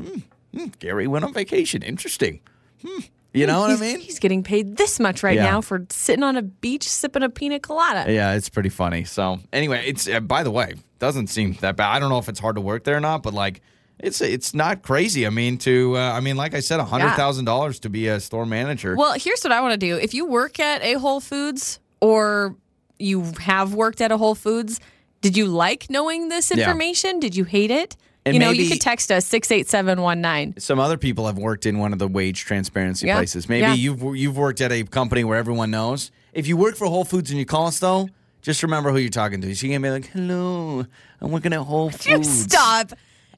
[0.52, 1.82] Hmm, hmm, Gary went on vacation.
[1.82, 2.40] Interesting.
[2.84, 3.00] Hmm,
[3.34, 4.00] you know what I mean?
[4.00, 5.44] He's getting paid this much right Yeah.
[5.50, 8.10] now for sitting on a beach sipping a pina colada.
[8.12, 9.04] Yeah, it's pretty funny.
[9.04, 11.90] So anyway, it's uh, by the way, doesn't seem that bad.
[11.94, 13.60] I don't know if it's hard to work there or not, but like.
[14.03, 15.26] It's it's not crazy.
[15.26, 18.09] I mean, to uh, I mean, like I said, a hundred thousand dollars to be
[18.09, 18.96] a store manager.
[18.96, 19.96] Well, here's what I want to do.
[19.96, 22.57] If you work at a Whole Foods or
[22.98, 24.80] you have worked at a Whole Foods,
[25.20, 26.59] did you like knowing this Yeah.
[26.64, 27.20] information?
[27.20, 27.96] Did you hate it?
[28.26, 30.61] And you know, you could text us 68719.
[30.61, 33.16] some other people have worked in one of the wage transparency Yeah.
[33.16, 33.48] places.
[33.48, 33.74] Maybe Yeah.
[33.74, 36.11] you've you've worked at a company where everyone knows.
[36.32, 38.09] If you work for Whole Foods and you call us though,
[38.42, 39.48] just remember who you're talking to.
[39.48, 40.84] You can be like, "Hello,
[41.20, 42.42] I'm working at Whole You Foods.
[42.44, 42.92] stop.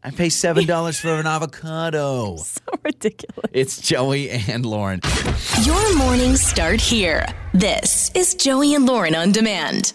[0.05, 3.50] I pay seven dollars for an avocado." So ridiculous.
[3.53, 5.00] It's Joey and Lauren.
[5.62, 7.26] Your mornings start here.
[7.55, 9.92] This is Joey and Lauren on demand.